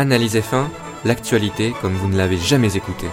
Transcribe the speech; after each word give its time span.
Analyse 0.00 0.36
F1, 0.36 0.66
l'actualité 1.04 1.74
comme 1.80 1.94
vous 1.94 2.06
ne 2.06 2.16
l'avez 2.16 2.36
jamais 2.36 2.76
écouté. 2.76 3.08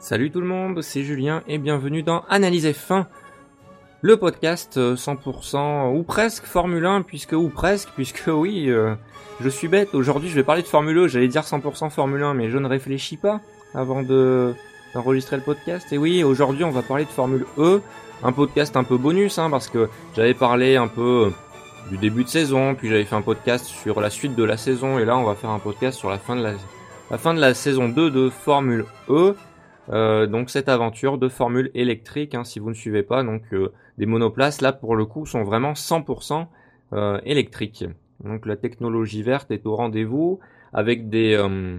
Salut 0.00 0.32
tout 0.32 0.40
le 0.40 0.46
monde, 0.48 0.82
c'est 0.82 1.04
Julien 1.04 1.44
et 1.46 1.58
bienvenue 1.58 2.02
dans 2.02 2.24
Analyse 2.28 2.66
F1, 2.66 3.06
le 4.00 4.16
podcast 4.16 4.76
100% 4.76 5.56
euh, 5.56 5.96
ou 5.96 6.02
presque 6.02 6.46
Formule 6.46 6.84
1, 6.84 7.02
puisque 7.02 7.34
ou 7.34 7.48
presque, 7.48 7.90
puisque 7.94 8.24
oui, 8.26 8.68
euh, 8.70 8.96
je 9.40 9.48
suis 9.48 9.68
bête, 9.68 9.94
aujourd'hui 9.94 10.30
je 10.30 10.34
vais 10.34 10.42
parler 10.42 10.62
de 10.62 10.66
Formule 10.66 10.98
1, 10.98 11.06
j'allais 11.06 11.28
dire 11.28 11.42
100% 11.42 11.90
Formule 11.90 12.24
1, 12.24 12.34
mais 12.34 12.50
je 12.50 12.58
ne 12.58 12.66
réfléchis 12.66 13.16
pas 13.16 13.40
avant 13.72 14.02
de 14.02 14.52
d'enregistrer 14.98 15.36
le 15.36 15.42
podcast. 15.42 15.92
Et 15.92 15.98
oui, 15.98 16.24
aujourd'hui 16.24 16.64
on 16.64 16.70
va 16.70 16.82
parler 16.82 17.04
de 17.04 17.10
Formule 17.10 17.46
E, 17.56 17.80
un 18.24 18.32
podcast 18.32 18.76
un 18.76 18.82
peu 18.82 18.98
bonus, 18.98 19.38
hein, 19.38 19.48
parce 19.48 19.68
que 19.68 19.88
j'avais 20.16 20.34
parlé 20.34 20.74
un 20.74 20.88
peu 20.88 21.26
euh, 21.26 21.90
du 21.90 21.98
début 21.98 22.24
de 22.24 22.28
saison, 22.28 22.74
puis 22.74 22.88
j'avais 22.88 23.04
fait 23.04 23.14
un 23.14 23.22
podcast 23.22 23.64
sur 23.64 24.00
la 24.00 24.10
suite 24.10 24.34
de 24.34 24.42
la 24.42 24.56
saison, 24.56 24.98
et 24.98 25.04
là 25.04 25.16
on 25.16 25.22
va 25.22 25.36
faire 25.36 25.50
un 25.50 25.60
podcast 25.60 25.96
sur 25.96 26.10
la 26.10 26.18
fin 26.18 26.34
de 26.34 26.42
la, 26.42 26.54
la 27.12 27.18
fin 27.18 27.32
de 27.32 27.40
la 27.40 27.54
saison 27.54 27.88
2 27.88 28.10
de 28.10 28.28
Formule 28.28 28.86
E. 29.08 29.36
Euh, 29.90 30.26
donc 30.26 30.50
cette 30.50 30.68
aventure 30.68 31.16
de 31.16 31.28
formule 31.28 31.70
électrique, 31.74 32.34
hein, 32.34 32.42
si 32.42 32.58
vous 32.58 32.70
ne 32.70 32.74
suivez 32.74 33.04
pas, 33.04 33.22
donc 33.22 33.42
euh, 33.52 33.72
des 33.98 34.06
monoplaces 34.06 34.60
là 34.60 34.72
pour 34.72 34.96
le 34.96 35.06
coup 35.06 35.26
sont 35.26 35.44
vraiment 35.44 35.74
100% 35.74 36.46
euh, 36.92 37.20
électriques. 37.24 37.84
Donc 38.24 38.46
la 38.46 38.56
technologie 38.56 39.22
verte 39.22 39.52
est 39.52 39.64
au 39.64 39.76
rendez-vous 39.76 40.40
avec 40.72 41.08
des 41.08 41.34
euh, 41.34 41.78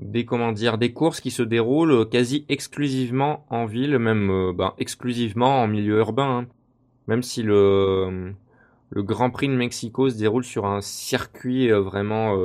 des 0.00 0.24
comment 0.24 0.52
dire 0.52 0.78
des 0.78 0.92
courses 0.92 1.20
qui 1.20 1.30
se 1.30 1.42
déroulent 1.42 2.08
quasi 2.08 2.44
exclusivement 2.48 3.44
en 3.50 3.66
ville, 3.66 3.98
même 3.98 4.52
ben, 4.56 4.74
exclusivement 4.78 5.62
en 5.62 5.68
milieu 5.68 5.98
urbain. 5.98 6.38
Hein. 6.40 6.46
Même 7.06 7.22
si 7.22 7.42
le 7.42 8.32
le 8.90 9.02
Grand 9.02 9.30
Prix 9.30 9.48
de 9.48 9.54
Mexico 9.54 10.10
se 10.10 10.18
déroule 10.18 10.44
sur 10.44 10.66
un 10.66 10.80
circuit 10.80 11.70
vraiment 11.70 12.36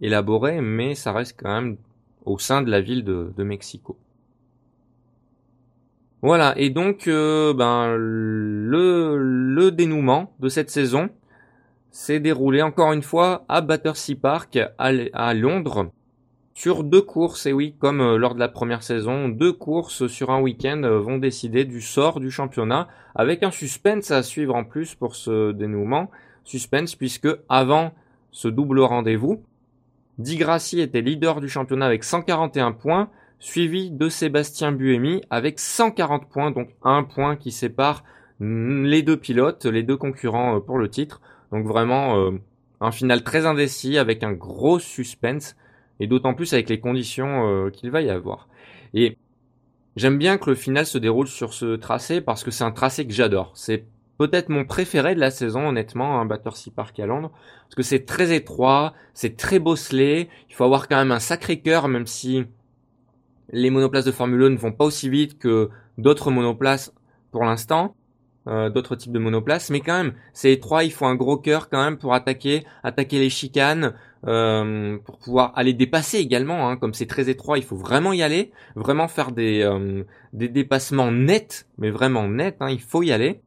élaboré, 0.00 0.60
mais 0.60 0.94
ça 0.94 1.12
reste 1.12 1.38
quand 1.40 1.54
même 1.54 1.76
au 2.24 2.38
sein 2.38 2.62
de 2.62 2.70
la 2.70 2.80
ville 2.80 3.04
de, 3.04 3.32
de 3.36 3.44
Mexico. 3.44 3.96
Voilà, 6.22 6.54
et 6.56 6.70
donc 6.70 7.08
euh, 7.08 7.52
ben 7.54 7.94
le, 7.96 9.16
le 9.16 9.70
dénouement 9.70 10.34
de 10.40 10.48
cette 10.48 10.70
saison 10.70 11.08
s'est 11.90 12.20
déroulé 12.20 12.62
encore 12.62 12.92
une 12.92 13.02
fois 13.02 13.44
à 13.48 13.60
Battersea 13.60 14.14
Park 14.20 14.58
à, 14.78 15.34
Londres 15.34 15.90
sur 16.56 16.84
deux 16.84 17.02
courses, 17.02 17.44
et 17.44 17.52
oui, 17.52 17.74
comme 17.78 18.00
euh, 18.00 18.16
lors 18.16 18.34
de 18.34 18.40
la 18.40 18.48
première 18.48 18.82
saison, 18.82 19.28
deux 19.28 19.52
courses 19.52 20.06
sur 20.06 20.30
un 20.30 20.40
week-end 20.40 20.82
euh, 20.84 20.98
vont 20.98 21.18
décider 21.18 21.66
du 21.66 21.82
sort 21.82 22.18
du 22.18 22.30
championnat, 22.30 22.88
avec 23.14 23.42
un 23.42 23.50
suspense 23.50 24.10
à 24.10 24.22
suivre 24.22 24.54
en 24.54 24.64
plus 24.64 24.94
pour 24.94 25.16
ce 25.16 25.52
dénouement. 25.52 26.10
Suspense 26.44 26.94
puisque 26.94 27.28
avant 27.50 27.92
ce 28.30 28.48
double 28.48 28.80
rendez-vous, 28.80 29.42
Di 30.16 30.38
Grassi 30.38 30.80
était 30.80 31.02
leader 31.02 31.42
du 31.42 31.48
championnat 31.50 31.84
avec 31.84 32.04
141 32.04 32.72
points, 32.72 33.10
suivi 33.38 33.90
de 33.90 34.08
Sébastien 34.08 34.72
Buemi 34.72 35.20
avec 35.28 35.58
140 35.58 36.30
points, 36.30 36.52
donc 36.52 36.70
un 36.82 37.02
point 37.02 37.36
qui 37.36 37.52
sépare 37.52 38.02
les 38.40 39.02
deux 39.02 39.18
pilotes, 39.18 39.66
les 39.66 39.82
deux 39.82 39.98
concurrents 39.98 40.56
euh, 40.56 40.60
pour 40.60 40.78
le 40.78 40.88
titre. 40.88 41.20
Donc 41.52 41.66
vraiment 41.66 42.30
un 42.80 42.90
final 42.90 43.22
très 43.24 43.44
indécis 43.44 43.98
avec 43.98 44.22
un 44.24 44.32
gros 44.32 44.78
suspense 44.78 45.54
et 46.00 46.06
d'autant 46.06 46.34
plus 46.34 46.52
avec 46.52 46.68
les 46.68 46.80
conditions 46.80 47.48
euh, 47.48 47.70
qu'il 47.70 47.90
va 47.90 48.02
y 48.02 48.10
avoir. 48.10 48.48
Et 48.94 49.16
j'aime 49.96 50.18
bien 50.18 50.38
que 50.38 50.50
le 50.50 50.56
final 50.56 50.86
se 50.86 50.98
déroule 50.98 51.28
sur 51.28 51.52
ce 51.52 51.76
tracé 51.76 52.20
parce 52.20 52.44
que 52.44 52.50
c'est 52.50 52.64
un 52.64 52.72
tracé 52.72 53.06
que 53.06 53.12
j'adore. 53.12 53.52
C'est 53.54 53.86
peut-être 54.18 54.48
mon 54.48 54.64
préféré 54.64 55.14
de 55.14 55.20
la 55.20 55.30
saison, 55.30 55.68
honnêtement, 55.68 56.20
un 56.20 56.26
Battersea 56.26 56.70
Park 56.74 56.98
à 57.00 57.06
Londres, 57.06 57.30
parce 57.64 57.74
que 57.74 57.82
c'est 57.82 58.06
très 58.06 58.34
étroit, 58.34 58.94
c'est 59.14 59.36
très 59.36 59.58
bosselé, 59.58 60.28
il 60.48 60.54
faut 60.54 60.64
avoir 60.64 60.88
quand 60.88 60.96
même 60.96 61.12
un 61.12 61.20
sacré 61.20 61.60
cœur, 61.60 61.88
même 61.88 62.06
si 62.06 62.44
les 63.50 63.70
monoplaces 63.70 64.04
de 64.04 64.12
Formule 64.12 64.42
1 64.42 64.50
ne 64.50 64.56
vont 64.56 64.72
pas 64.72 64.84
aussi 64.84 65.08
vite 65.08 65.38
que 65.38 65.70
d'autres 65.98 66.30
monoplaces 66.30 66.92
pour 67.30 67.44
l'instant, 67.44 67.94
euh, 68.48 68.70
d'autres 68.70 68.96
types 68.96 69.12
de 69.12 69.18
monoplaces, 69.18 69.70
mais 69.70 69.80
quand 69.80 69.96
même, 69.96 70.14
c'est 70.32 70.52
étroit, 70.52 70.84
il 70.84 70.92
faut 70.92 71.06
un 71.06 71.14
gros 71.14 71.36
cœur 71.36 71.68
quand 71.68 71.82
même 71.82 71.98
pour 71.98 72.14
attaquer, 72.14 72.64
attaquer 72.82 73.18
les 73.18 73.30
chicanes, 73.30 73.94
euh, 74.26 74.98
pour 75.04 75.18
pouvoir 75.18 75.52
aller 75.56 75.72
dépasser 75.72 76.18
également, 76.18 76.68
hein, 76.68 76.76
comme 76.76 76.94
c'est 76.94 77.06
très 77.06 77.28
étroit, 77.28 77.58
il 77.58 77.64
faut 77.64 77.76
vraiment 77.76 78.12
y 78.12 78.22
aller, 78.22 78.52
vraiment 78.74 79.08
faire 79.08 79.32
des, 79.32 79.62
euh, 79.62 80.02
des 80.32 80.48
dépassements 80.48 81.12
nets, 81.12 81.66
mais 81.78 81.90
vraiment 81.90 82.28
nets, 82.28 82.56
hein, 82.60 82.70
il 82.70 82.80
faut 82.80 83.02
y 83.02 83.12
aller. 83.12 83.40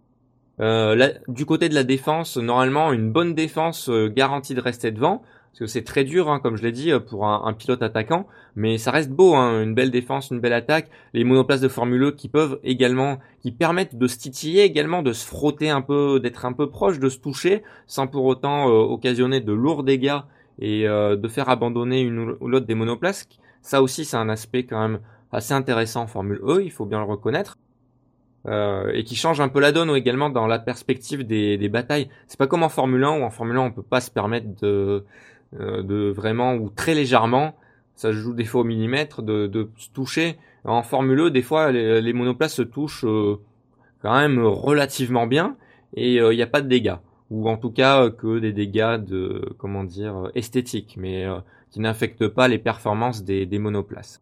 Euh, 0.60 1.14
du 1.28 1.46
côté 1.46 1.70
de 1.70 1.74
la 1.74 1.84
défense, 1.84 2.38
normalement, 2.38 2.92
une 2.92 3.12
bonne 3.12 3.34
défense 3.34 3.90
euh, 3.90 4.10
garantie 4.10 4.56
de 4.56 4.62
rester 4.62 4.92
devant 4.92 5.22
parce 5.52 5.60
que 5.62 5.66
c'est 5.68 5.84
très 5.84 6.04
dur, 6.04 6.30
hein, 6.30 6.40
comme 6.40 6.58
je 6.58 6.64
l'ai 6.64 6.72
dit, 6.72 6.92
euh, 6.92 7.00
pour 7.00 7.26
un, 7.26 7.54
pilote 7.54 7.82
attaquant, 7.82 8.28
mais 8.56 8.78
ça 8.78 8.92
reste 8.92 9.10
beau, 9.10 9.34
hein, 9.36 9.64
une 9.64 9.74
belle 9.74 9.90
défense, 9.90 10.30
une 10.30 10.40
belle 10.40 10.54
attaque, 10.54 10.90
les 11.14 11.24
monoplaces 11.24 11.62
de 11.62 11.68
Formule 11.68 12.04
1 12.04 12.12
qui 12.12 12.28
peuvent 12.28 12.60
également, 12.64 13.18
qui 13.42 13.52
permettent 13.52 13.98
de 13.98 14.08
se 14.08 14.18
titiller 14.18 14.64
également, 14.64 15.02
de 15.02 15.12
se 15.12 15.26
frotter 15.26 15.70
un 15.70 15.82
peu, 15.82 16.20
d'être 16.20 16.46
un 16.46 16.54
peu 16.54 16.70
proche, 16.70 17.00
de 17.00 17.10
se 17.10 17.18
toucher, 17.18 17.64
sans 17.88 18.06
pour 18.06 18.26
autant 18.26 18.68
occasionner 18.68 19.42
de 19.42 19.54
lourds 19.54 19.84
dégâts 19.84 20.20
et 20.60 20.88
euh, 20.88 21.16
de 21.16 21.28
faire 21.28 21.50
abandonner 21.50 22.02
une 22.02 22.36
ou 22.40 22.48
l'autre 22.48 22.66
des 22.66 22.76
monoplaces. 22.76 23.28
Ça 23.62 23.82
aussi, 23.82 24.06
c'est 24.06 24.18
un 24.18 24.30
aspect 24.30 24.64
quand 24.66 24.80
même 24.80 25.00
assez 25.32 25.54
intéressant 25.54 26.04
en 26.04 26.08
Formule 26.08 26.42
E, 26.44 26.64
il 26.64 26.72
faut 26.72 26.86
bien 26.86 27.00
le 27.00 27.06
reconnaître. 27.06 27.58
Euh, 28.48 28.90
et 28.94 29.04
qui 29.04 29.16
change 29.16 29.42
un 29.42 29.50
peu 29.50 29.60
la 29.60 29.74
donne 29.74 29.94
également 29.94 30.30
dans 30.30 30.48
la 30.48 30.60
perspective 30.60 31.28
des, 31.28 31.58
des 31.58 31.70
batailles. 31.70 32.10
C'est 32.28 32.40
pas 32.40 32.48
comme 32.48 32.64
en 32.64 32.70
Formule 32.70 33.04
1 33.04 33.20
où 33.20 33.24
en 33.24 33.30
Formule 33.30 33.58
1 33.58 33.60
on 33.60 33.72
peut 33.72 33.84
pas 33.84 34.00
se 34.00 34.10
permettre 34.10 34.48
de 34.62 35.04
euh, 35.60 35.84
de 35.84 36.10
vraiment 36.10 36.54
ou 36.54 36.70
très 36.70 36.94
légèrement, 36.94 37.56
ça 37.96 38.12
se 38.12 38.18
joue 38.18 38.34
des 38.34 38.46
fois 38.46 38.62
au 38.62 38.64
millimètre, 38.64 39.24
de, 39.24 39.48
de 39.48 39.70
se 39.78 39.90
toucher. 39.90 40.38
En 40.64 40.84
Formule 40.84 41.20
E, 41.20 41.32
des 41.32 41.42
fois, 41.42 41.72
les, 41.72 42.02
les 42.02 42.14
monoplaces 42.14 42.54
se 42.54 42.62
touchent 42.62 43.04
euh, 43.04 43.40
quand 44.02 44.18
même 44.18 44.40
relativement 44.40 45.28
bien 45.28 45.58
et 45.96 46.16
il 46.16 46.36
n'y 46.36 46.42
a 46.42 46.48
pas 46.48 46.62
de 46.62 46.68
dégâts 46.68 46.96
ou 47.30 47.50
en 47.50 47.58
tout 47.58 47.72
cas 47.72 48.10
que 48.10 48.40
des 48.40 48.54
dégâts 48.54 48.98
de 48.98 49.54
comment 49.58 49.84
dire 49.84 50.32
esthétiques, 50.36 50.96
mais 50.98 51.26
qui 51.72 51.80
n'affectent 51.80 52.28
pas 52.28 52.48
les 52.48 52.58
performances 52.58 53.24
des, 53.24 53.46
des 53.46 53.60
monoplaces. 53.60 54.22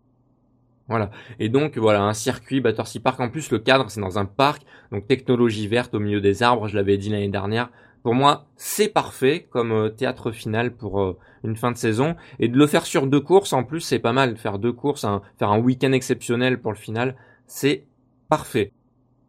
Voilà. 0.87 1.11
Et 1.39 1.49
donc 1.49 1.77
voilà, 1.77 2.03
un 2.03 2.13
circuit 2.13 2.61
Battersea 2.61 2.99
Park. 3.03 3.19
En 3.19 3.29
plus, 3.29 3.51
le 3.51 3.59
cadre, 3.59 3.89
c'est 3.89 3.99
dans 3.99 4.19
un 4.19 4.25
parc, 4.25 4.63
donc 4.91 5.07
technologie 5.07 5.67
verte 5.67 5.93
au 5.93 5.99
milieu 5.99 6.21
des 6.21 6.43
arbres. 6.43 6.67
Je 6.67 6.75
l'avais 6.75 6.97
dit 6.97 7.09
l'année 7.09 7.27
dernière. 7.29 7.69
Pour 8.03 8.13
moi, 8.13 8.45
c'est 8.55 8.87
parfait 8.87 9.47
comme 9.49 9.73
euh, 9.73 9.89
théâtre 9.89 10.31
final 10.31 10.71
pour 10.71 11.01
euh, 11.01 11.17
une 11.43 11.57
fin 11.57 11.71
de 11.71 11.77
saison. 11.77 12.15
Et 12.39 12.47
de 12.47 12.57
le 12.57 12.67
faire 12.67 12.85
sur 12.85 13.05
deux 13.05 13.19
courses, 13.19 13.51
en 13.51 13.63
plus, 13.63 13.81
c'est 13.81 13.99
pas 13.99 14.13
mal. 14.13 14.37
Faire 14.37 14.59
deux 14.59 14.71
courses, 14.71 15.05
faire 15.37 15.51
un 15.51 15.59
week-end 15.59 15.91
exceptionnel 15.91 16.61
pour 16.61 16.71
le 16.71 16.77
final, 16.77 17.15
c'est 17.47 17.85
parfait. 18.29 18.71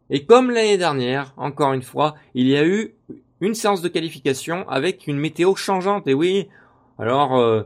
Et 0.09 0.25
comme 0.25 0.49
l'année 0.49 0.77
dernière, 0.77 1.33
encore 1.35 1.73
une 1.73 1.81
fois, 1.81 2.15
il 2.33 2.47
y 2.47 2.55
a 2.55 2.65
eu 2.65 2.95
une 3.41 3.53
séance 3.53 3.81
de 3.81 3.87
qualification 3.87 4.67
avec 4.69 5.07
une 5.07 5.17
météo 5.17 5.55
changeante. 5.55 6.07
Et 6.07 6.13
oui, 6.13 6.47
alors 6.97 7.37
euh, 7.37 7.63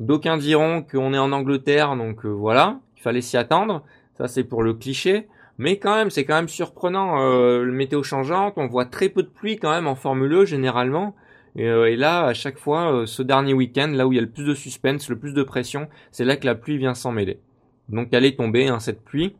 d'aucuns 0.00 0.36
diront 0.36 0.82
qu'on 0.82 1.14
est 1.14 1.18
en 1.18 1.32
Angleterre, 1.32 1.96
donc 1.96 2.24
voilà, 2.24 2.80
il 2.96 3.02
fallait 3.02 3.20
s'y 3.20 3.36
attendre. 3.36 3.84
Ça 4.16 4.28
c'est 4.28 4.44
pour 4.44 4.62
le 4.62 4.74
cliché. 4.74 5.28
Mais 5.58 5.78
quand 5.78 5.94
même, 5.94 6.10
c'est 6.10 6.24
quand 6.24 6.36
même 6.36 6.48
surprenant. 6.48 7.20
Euh, 7.20 7.64
le 7.64 7.72
météo 7.72 8.02
changeante, 8.04 8.54
on 8.56 8.68
voit 8.68 8.86
très 8.86 9.08
peu 9.08 9.24
de 9.24 9.28
pluie 9.28 9.56
quand 9.58 9.70
même 9.70 9.88
en 9.88 9.96
Formule 9.96 10.32
E 10.32 10.44
généralement. 10.44 11.16
Et, 11.56 11.66
euh, 11.66 11.94
là, 11.96 12.26
à 12.26 12.34
chaque 12.34 12.58
fois, 12.58 12.92
euh, 12.92 13.06
ce 13.06 13.22
dernier 13.22 13.54
week-end, 13.54 13.88
là 13.88 14.06
où 14.06 14.12
il 14.12 14.16
y 14.16 14.18
a 14.18 14.22
le 14.22 14.30
plus 14.30 14.44
de 14.44 14.54
suspense, 14.54 15.08
le 15.08 15.18
plus 15.18 15.34
de 15.34 15.42
pression, 15.42 15.88
c'est 16.12 16.24
là 16.24 16.36
que 16.36 16.46
la 16.46 16.54
pluie 16.54 16.78
vient 16.78 16.94
s'en 16.94 17.10
mêler. 17.10 17.40
Donc 17.88 18.08
elle 18.12 18.24
est 18.24 18.36
tombée, 18.36 18.68
hein, 18.68 18.78
cette 18.78 19.02
pluie. 19.02 19.34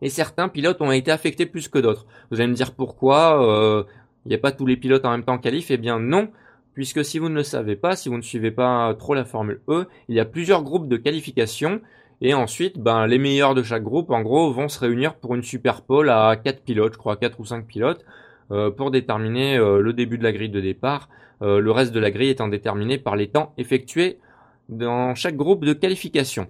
Et 0.00 0.08
certains 0.08 0.48
pilotes 0.48 0.80
ont 0.80 0.92
été 0.92 1.10
affectés 1.10 1.46
plus 1.46 1.68
que 1.68 1.78
d'autres. 1.78 2.06
Vous 2.30 2.40
allez 2.40 2.48
me 2.48 2.54
dire 2.54 2.74
pourquoi 2.74 3.86
il 4.24 4.28
n'y 4.28 4.34
a 4.34 4.38
pas 4.38 4.52
tous 4.52 4.66
les 4.66 4.76
pilotes 4.76 5.04
en 5.04 5.10
même 5.10 5.24
temps 5.24 5.38
qualif 5.38 5.70
Eh 5.70 5.76
bien 5.76 5.98
non, 5.98 6.28
puisque 6.74 7.04
si 7.04 7.18
vous 7.18 7.28
ne 7.28 7.34
le 7.34 7.42
savez 7.42 7.76
pas, 7.76 7.96
si 7.96 8.08
vous 8.08 8.16
ne 8.16 8.22
suivez 8.22 8.50
pas 8.50 8.94
trop 8.94 9.14
la 9.14 9.24
Formule 9.24 9.60
E, 9.68 9.86
il 10.08 10.14
y 10.14 10.20
a 10.20 10.24
plusieurs 10.24 10.62
groupes 10.62 10.88
de 10.88 10.96
qualification 10.96 11.80
et 12.24 12.34
ensuite, 12.34 12.78
ben, 12.78 13.08
les 13.08 13.18
meilleurs 13.18 13.56
de 13.56 13.64
chaque 13.64 13.82
groupe, 13.82 14.10
en 14.10 14.22
gros, 14.22 14.52
vont 14.52 14.68
se 14.68 14.78
réunir 14.78 15.16
pour 15.16 15.34
une 15.34 15.42
super 15.42 15.82
pole 15.82 16.08
à 16.08 16.36
4 16.36 16.62
pilotes, 16.62 16.92
je 16.92 16.98
crois, 16.98 17.16
4 17.16 17.40
ou 17.40 17.44
5 17.44 17.66
pilotes, 17.66 18.04
euh, 18.52 18.70
pour 18.70 18.92
déterminer 18.92 19.56
euh, 19.56 19.80
le 19.80 19.92
début 19.92 20.18
de 20.18 20.22
la 20.22 20.30
grille 20.30 20.48
de 20.48 20.60
départ. 20.60 21.08
Euh, 21.42 21.58
le 21.58 21.72
reste 21.72 21.92
de 21.92 21.98
la 21.98 22.12
grille 22.12 22.28
étant 22.28 22.46
déterminé 22.46 22.96
par 22.96 23.16
les 23.16 23.26
temps 23.26 23.52
effectués 23.58 24.20
dans 24.68 25.16
chaque 25.16 25.34
groupe 25.34 25.64
de 25.64 25.72
qualification. 25.72 26.46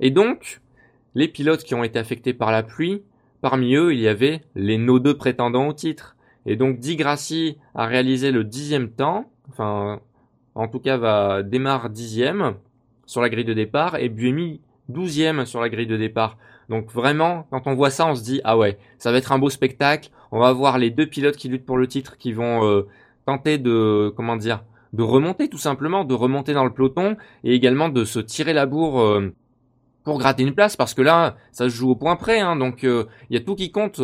Et 0.00 0.10
donc, 0.10 0.60
les 1.14 1.28
pilotes 1.28 1.62
qui 1.62 1.76
ont 1.76 1.84
été 1.84 2.00
affectés 2.00 2.34
par 2.34 2.50
la 2.50 2.64
pluie, 2.64 3.04
parmi 3.42 3.76
eux, 3.76 3.92
il 3.92 4.00
y 4.00 4.08
avait 4.08 4.40
les 4.56 4.76
nos 4.76 4.98
deux 4.98 5.16
prétendants 5.16 5.68
au 5.68 5.72
titre. 5.72 6.16
Et 6.46 6.56
donc, 6.56 6.78
Di 6.78 6.96
Grassi 6.96 7.58
a 7.74 7.86
réalisé 7.86 8.30
le 8.30 8.44
dixième 8.44 8.90
temps, 8.90 9.30
enfin, 9.50 10.00
en 10.54 10.68
tout 10.68 10.80
cas, 10.80 10.96
va 10.96 11.42
démarrer 11.42 11.90
dixième 11.90 12.54
sur 13.06 13.20
la 13.20 13.28
grille 13.28 13.44
de 13.44 13.54
départ, 13.54 13.96
et 13.96 14.08
Buemi 14.08 14.60
12e 14.90 15.44
sur 15.44 15.60
la 15.60 15.68
grille 15.68 15.86
de 15.86 15.96
départ. 15.96 16.36
Donc 16.68 16.90
vraiment, 16.92 17.46
quand 17.50 17.66
on 17.66 17.74
voit 17.74 17.90
ça, 17.90 18.06
on 18.06 18.14
se 18.14 18.22
dit 18.22 18.40
ah 18.44 18.56
ouais, 18.56 18.78
ça 18.98 19.10
va 19.12 19.18
être 19.18 19.32
un 19.32 19.38
beau 19.38 19.50
spectacle. 19.50 20.10
On 20.30 20.38
va 20.38 20.52
voir 20.52 20.78
les 20.78 20.90
deux 20.90 21.06
pilotes 21.06 21.36
qui 21.36 21.48
luttent 21.48 21.66
pour 21.66 21.78
le 21.78 21.86
titre, 21.86 22.16
qui 22.16 22.32
vont 22.32 22.64
euh, 22.64 22.86
tenter 23.26 23.58
de 23.58 24.12
comment 24.16 24.36
dire, 24.36 24.64
de 24.92 25.02
remonter 25.02 25.48
tout 25.48 25.58
simplement, 25.58 26.04
de 26.04 26.14
remonter 26.14 26.52
dans 26.52 26.64
le 26.64 26.72
peloton 26.72 27.16
et 27.42 27.54
également 27.54 27.88
de 27.88 28.04
se 28.04 28.20
tirer 28.20 28.52
la 28.52 28.66
bourre 28.66 29.00
euh, 29.00 29.34
pour 30.04 30.18
gratter 30.18 30.44
une 30.44 30.54
place 30.54 30.76
parce 30.76 30.94
que 30.94 31.02
là, 31.02 31.36
ça 31.52 31.64
se 31.68 31.74
joue 31.74 31.90
au 31.90 31.96
point 31.96 32.16
près. 32.16 32.40
Hein, 32.40 32.56
donc 32.56 32.84
il 32.84 33.06
y 33.30 33.36
a 33.36 33.40
tout 33.40 33.56
qui 33.56 33.72
compte 33.72 34.00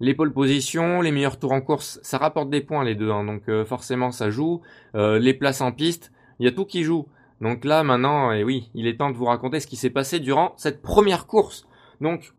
les 0.00 0.14
pole 0.14 0.32
positions, 0.32 1.00
les 1.00 1.12
meilleurs 1.12 1.38
tours 1.38 1.52
en 1.52 1.60
course, 1.60 1.98
ça 2.02 2.18
rapporte 2.18 2.50
des 2.50 2.60
points 2.60 2.84
les 2.84 2.94
deux, 2.94 3.10
hein, 3.10 3.24
donc 3.24 3.48
euh, 3.48 3.64
forcément 3.64 4.10
ça 4.10 4.30
joue. 4.30 4.62
Euh, 4.94 5.18
les 5.18 5.34
places 5.34 5.60
en 5.60 5.72
piste, 5.72 6.12
il 6.38 6.44
y 6.44 6.48
a 6.48 6.52
tout 6.52 6.64
qui 6.64 6.82
joue. 6.82 7.06
Donc 7.40 7.64
là 7.64 7.82
maintenant, 7.82 8.32
et 8.32 8.40
eh 8.40 8.44
oui, 8.44 8.70
il 8.74 8.86
est 8.86 8.98
temps 8.98 9.10
de 9.10 9.16
vous 9.16 9.24
raconter 9.24 9.60
ce 9.60 9.66
qui 9.66 9.76
s'est 9.76 9.90
passé 9.90 10.20
durant 10.20 10.54
cette 10.56 10.82
première 10.82 11.26
course. 11.26 11.66
Donc, 12.00 12.32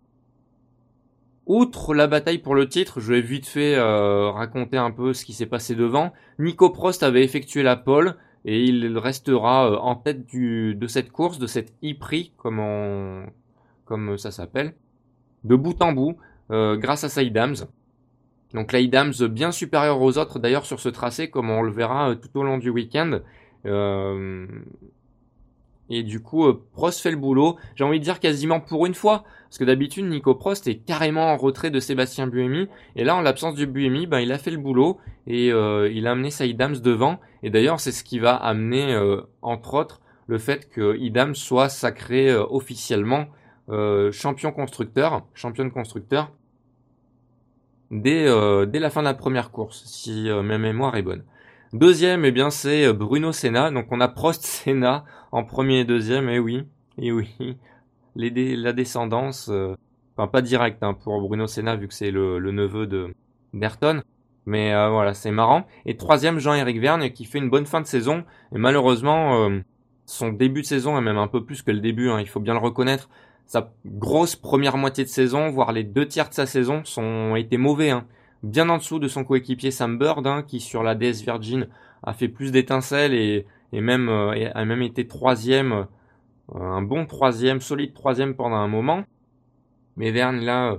outre 1.45 1.93
la 1.93 2.07
bataille 2.07 2.39
pour 2.39 2.55
le 2.55 2.67
titre, 2.67 2.99
je 2.99 3.13
vais 3.13 3.21
vite 3.21 3.47
fait 3.47 3.75
euh, 3.75 4.29
raconter 4.31 4.77
un 4.77 4.91
peu 4.91 5.13
ce 5.13 5.25
qui 5.25 5.33
s'est 5.33 5.45
passé 5.45 5.75
devant. 5.75 6.13
Nico 6.39 6.69
Prost 6.69 7.03
avait 7.03 7.23
effectué 7.23 7.63
la 7.63 7.75
pole 7.75 8.15
et 8.45 8.63
il 8.63 8.97
restera 8.97 9.81
en 9.81 9.95
tête 9.95 10.25
de 10.33 10.87
cette 10.87 11.11
course, 11.11 11.39
de 11.39 11.47
cette 11.47 11.73
e-prix, 11.83 12.33
comme, 12.37 13.25
comme 13.85 14.17
ça 14.17 14.31
s'appelle, 14.31 14.73
de 15.43 15.55
bout 15.55 15.81
en 15.81 15.91
bout. 15.91 16.17
Euh, 16.49 16.77
grâce 16.77 17.03
à 17.03 17.09
sa 17.09 17.23
Idams. 17.23 17.55
Donc 18.53 18.71
la 18.71 18.79
Idams 18.79 19.13
bien 19.29 19.51
supérieure 19.51 20.01
aux 20.01 20.17
autres 20.17 20.39
d'ailleurs 20.39 20.65
sur 20.65 20.79
ce 20.79 20.87
tracé 20.87 21.29
comme 21.29 21.49
on 21.49 21.61
le 21.61 21.71
verra 21.71 22.11
euh, 22.11 22.15
tout 22.15 22.39
au 22.39 22.43
long 22.43 22.57
du 22.57 22.69
week-end. 22.69 23.19
Euh, 23.65 24.47
et 25.89 26.03
du 26.03 26.21
coup, 26.21 26.45
Prost 26.73 27.01
fait 27.01 27.11
le 27.11 27.17
boulot. 27.17 27.57
J'ai 27.75 27.83
envie 27.83 27.99
de 27.99 28.03
dire 28.03 28.19
quasiment 28.19 28.59
pour 28.59 28.85
une 28.85 28.93
fois. 28.93 29.23
Parce 29.45 29.57
que 29.57 29.63
d'habitude, 29.63 30.05
Nico 30.05 30.35
Prost 30.35 30.67
est 30.67 30.77
carrément 30.77 31.31
en 31.31 31.37
retrait 31.37 31.69
de 31.69 31.79
Sébastien 31.79 32.27
Buemi. 32.27 32.67
Et 32.97 33.05
là, 33.05 33.15
en 33.15 33.21
l'absence 33.21 33.55
du 33.55 33.67
Buemi, 33.67 34.05
ben, 34.05 34.19
il 34.19 34.33
a 34.33 34.37
fait 34.37 34.51
le 34.51 34.57
boulot. 34.57 34.97
Et 35.27 35.47
il 35.47 36.07
a 36.07 36.11
amené 36.11 36.29
sa 36.29 36.45
Idams 36.45 36.75
devant. 36.81 37.21
Et 37.41 37.49
d'ailleurs, 37.49 37.79
c'est 37.79 37.93
ce 37.93 38.03
qui 38.03 38.19
va 38.19 38.35
amener, 38.35 38.99
entre 39.41 39.75
autres, 39.75 40.01
le 40.27 40.37
fait 40.37 40.67
que 40.69 40.97
Idams 40.97 41.35
soit 41.35 41.69
sacré 41.69 42.35
officiellement 42.35 43.27
champion 44.11 44.51
constructeur, 44.51 45.25
championne 45.33 45.71
constructeur 45.71 46.31
dès, 47.91 48.27
euh, 48.27 48.65
dès 48.65 48.79
la 48.79 48.89
fin 48.89 49.01
de 49.01 49.07
la 49.07 49.13
première 49.13 49.51
course, 49.51 49.83
si 49.85 50.29
euh, 50.29 50.41
ma 50.41 50.57
mémoire 50.57 50.95
est 50.95 51.01
bonne. 51.01 51.23
Deuxième, 51.73 52.25
eh 52.25 52.31
bien, 52.31 52.49
c'est 52.49 52.85
euh, 52.85 52.93
Bruno 52.93 53.31
Senna. 53.31 53.71
Donc, 53.71 53.87
on 53.91 53.99
a 53.99 54.07
Prost 54.07 54.43
Senna 54.45 55.05
en 55.31 55.43
premier 55.43 55.79
et 55.79 55.85
deuxième. 55.85 56.29
Et 56.29 56.35
eh 56.35 56.39
oui, 56.39 56.65
et 56.97 57.07
eh 57.07 57.11
oui, 57.11 57.35
la 58.15 58.73
descendance, 58.73 59.51
enfin 60.15 60.27
pas 60.27 60.41
direct 60.41 60.81
hein, 60.81 60.93
pour 60.93 61.21
Bruno 61.21 61.47
Senna 61.47 61.75
vu 61.75 61.87
que 61.87 61.93
c'est 61.93 62.11
le, 62.11 62.39
le, 62.39 62.51
neveu 62.51 62.87
de 62.87 63.13
d'Ayrton. 63.53 64.01
Mais 64.45 64.71
voilà, 64.89 65.13
c'est 65.13 65.31
marrant. 65.31 65.67
Et 65.85 65.97
troisième, 65.97 66.39
Jean-Éric 66.39 66.79
Vergne 66.79 67.09
qui 67.11 67.25
fait 67.25 67.37
une 67.37 67.49
bonne 67.49 67.65
fin 67.65 67.81
de 67.81 67.85
saison. 67.85 68.23
Et 68.55 68.57
malheureusement, 68.57 69.49
son 70.05 70.29
début 70.29 70.61
de 70.61 70.65
saison, 70.65 70.97
et 70.97 71.01
même 71.01 71.17
un 71.17 71.27
peu 71.27 71.43
plus 71.43 71.61
que 71.61 71.71
le 71.71 71.81
début, 71.81 72.09
hein, 72.09 72.21
il 72.21 72.29
faut 72.29 72.39
bien 72.39 72.53
le 72.53 72.59
reconnaître, 72.59 73.09
sa 73.47 73.71
grosse 73.85 74.35
première 74.35 74.77
moitié 74.77 75.05
de 75.05 75.09
saison, 75.09 75.49
voire 75.49 75.71
les 75.71 75.83
deux 75.83 76.05
tiers 76.05 76.29
de 76.29 76.33
sa 76.33 76.45
saison, 76.45 76.83
sont 76.83 77.35
été 77.35 77.57
mauvais. 77.57 77.89
Hein. 77.89 78.05
Bien 78.43 78.69
en 78.69 78.77
dessous 78.77 78.99
de 78.99 79.07
son 79.07 79.23
coéquipier 79.23 79.71
Sam 79.71 79.97
Bird, 79.97 80.27
hein, 80.27 80.43
qui 80.45 80.59
sur 80.59 80.83
la 80.83 80.95
DS 80.95 81.23
Virgin 81.23 81.67
a 82.03 82.13
fait 82.13 82.27
plus 82.27 82.51
d'étincelles 82.51 83.13
et, 83.13 83.47
et 83.71 83.81
même 83.81 84.09
euh, 84.09 84.51
a 84.53 84.65
même 84.65 84.81
été 84.81 85.07
troisième, 85.07 85.87
euh, 86.53 86.59
un 86.59 86.81
bon 86.81 87.05
troisième, 87.05 87.61
solide 87.61 87.93
troisième 87.93 88.35
pendant 88.35 88.57
un 88.57 88.67
moment. 88.67 89.03
Mais 89.95 90.11
Verne 90.11 90.41
là, 90.41 90.73
euh, 90.73 90.77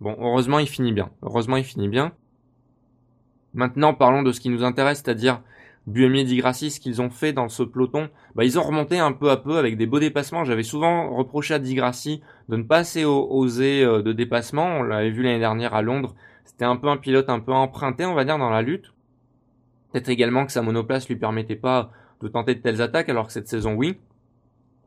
bon, 0.00 0.16
heureusement 0.18 0.58
il 0.58 0.68
finit 0.68 0.92
bien. 0.92 1.10
Heureusement 1.22 1.56
il 1.56 1.64
finit 1.64 1.88
bien. 1.88 2.12
Maintenant 3.54 3.94
parlons 3.94 4.24
de 4.24 4.32
ce 4.32 4.40
qui 4.40 4.50
nous 4.50 4.64
intéresse, 4.64 5.02
c'est-à-dire 5.04 5.40
Buemi 5.86 6.20
et 6.20 6.24
Di 6.24 6.42
ce 6.42 6.80
qu'ils 6.80 7.00
ont 7.00 7.10
fait 7.10 7.32
dans 7.32 7.48
ce 7.48 7.62
peloton, 7.62 8.08
bah, 8.34 8.44
ils 8.44 8.58
ont 8.58 8.62
remonté 8.62 8.98
un 8.98 9.12
peu 9.12 9.30
à 9.30 9.36
peu 9.36 9.56
avec 9.56 9.76
des 9.76 9.86
beaux 9.86 10.00
dépassements. 10.00 10.44
J'avais 10.44 10.62
souvent 10.62 11.14
reproché 11.14 11.54
à 11.54 11.58
Di 11.58 11.74
de 11.74 12.56
ne 12.56 12.62
pas 12.62 12.78
assez 12.78 13.04
oser 13.04 13.82
euh, 13.82 14.02
de 14.02 14.12
dépassement. 14.12 14.66
On 14.66 14.82
l'avait 14.82 15.10
vu 15.10 15.22
l'année 15.22 15.38
dernière 15.38 15.74
à 15.74 15.82
Londres. 15.82 16.14
C'était 16.44 16.64
un 16.64 16.76
peu 16.76 16.88
un 16.88 16.96
pilote 16.96 17.30
un 17.30 17.40
peu 17.40 17.52
emprunté, 17.52 18.04
on 18.04 18.14
va 18.14 18.24
dire, 18.24 18.38
dans 18.38 18.50
la 18.50 18.62
lutte. 18.62 18.92
Peut-être 19.92 20.08
également 20.08 20.44
que 20.44 20.52
sa 20.52 20.62
monoplace 20.62 21.08
lui 21.08 21.16
permettait 21.16 21.56
pas 21.56 21.90
de 22.20 22.28
tenter 22.28 22.54
de 22.54 22.60
telles 22.60 22.82
attaques, 22.82 23.08
alors 23.08 23.26
que 23.26 23.32
cette 23.32 23.48
saison, 23.48 23.74
oui. 23.74 23.98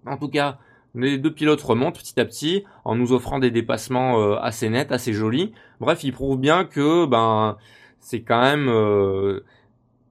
En 0.05 0.17
tout 0.17 0.29
cas, 0.29 0.59
les 0.95 1.17
deux 1.17 1.33
pilotes 1.33 1.61
remontent 1.61 1.99
petit 1.99 2.19
à 2.19 2.25
petit 2.25 2.63
en 2.85 2.95
nous 2.95 3.13
offrant 3.13 3.39
des 3.39 3.51
dépassements 3.51 4.19
euh, 4.19 4.35
assez 4.41 4.69
nets, 4.69 4.91
assez 4.91 5.13
jolis. 5.13 5.53
Bref, 5.79 6.03
ils 6.03 6.11
prouvent 6.11 6.39
bien 6.39 6.65
que 6.65 7.05
ben 7.05 7.57
c'est 7.99 8.21
quand 8.21 8.41
même 8.41 8.67
euh, 8.67 9.41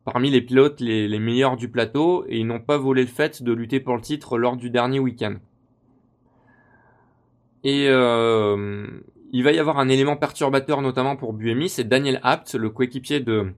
parmi 0.05 0.31
les 0.31 0.41
pilotes 0.41 0.81
les, 0.81 1.19
meilleurs 1.19 1.57
du 1.57 1.69
plateau 1.69 2.25
et 2.29 2.39
ils 2.39 2.47
n'ont 2.47 2.61
pas 2.61 2.79
volé 2.79 3.03
le 3.03 3.09
fait 3.09 3.43
de 3.43 3.53
lutter 3.53 3.81
pour 3.81 3.95
le 3.95 4.01
titre 4.01 4.39
lors 4.39 4.57
du 4.57 4.71
dernier 4.71 4.99
week-end. 4.99 5.37
Et 7.63 7.87
euh, 7.89 8.87
il 9.33 9.45
va 9.45 9.53
y 9.53 9.59
avoir 9.59 9.79
un 9.79 9.89
élément 9.89 10.17
perturbateur 10.17 10.81
notamment 10.81 11.17
pour 11.17 11.33
Buemi, 11.33 11.69
c'est 11.69 11.85
Daniel 11.85 12.21
Apt, 12.23 12.55
le 12.55 12.71
coéquipier 12.71 13.21
de 13.21 13.53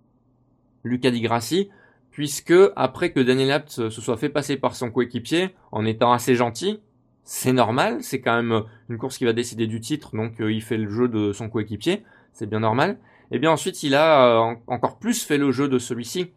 Luca 0.84 1.10
Di 1.10 1.20
Grassi, 1.20 1.70
puisque 2.10 2.54
après 2.76 3.12
que 3.12 3.20
Daniel 3.20 3.52
Apt 3.52 3.70
se 3.70 3.90
soit 3.90 4.16
fait 4.16 4.28
passer 4.28 4.56
par 4.56 4.74
son 4.74 4.90
coéquipier 4.90 5.54
en 5.70 5.84
étant 5.84 6.12
assez 6.12 6.34
gentil, 6.34 6.80
c'est 7.24 7.52
normal, 7.52 8.02
c'est 8.02 8.20
quand 8.20 8.42
même 8.42 8.64
une 8.88 8.98
course 8.98 9.16
qui 9.16 9.24
va 9.24 9.32
décider 9.32 9.66
du 9.68 9.80
titre, 9.80 10.16
donc 10.16 10.40
euh, 10.40 10.52
il 10.52 10.60
fait 10.60 10.76
le 10.76 10.90
jeu 10.90 11.08
de 11.08 11.32
son 11.32 11.48
coéquipier, 11.48 12.02
c'est 12.32 12.48
bien 12.48 12.60
normal. 12.60 12.98
Et 13.30 13.38
bien 13.38 13.50
ensuite, 13.50 13.82
il 13.82 13.94
a 13.94 14.26
euh, 14.26 14.54
encore 14.66 14.98
plus 14.98 15.24
fait 15.24 15.38
le 15.38 15.52
jeu 15.52 15.68
de 15.68 15.78
celui-ci, 15.78 16.32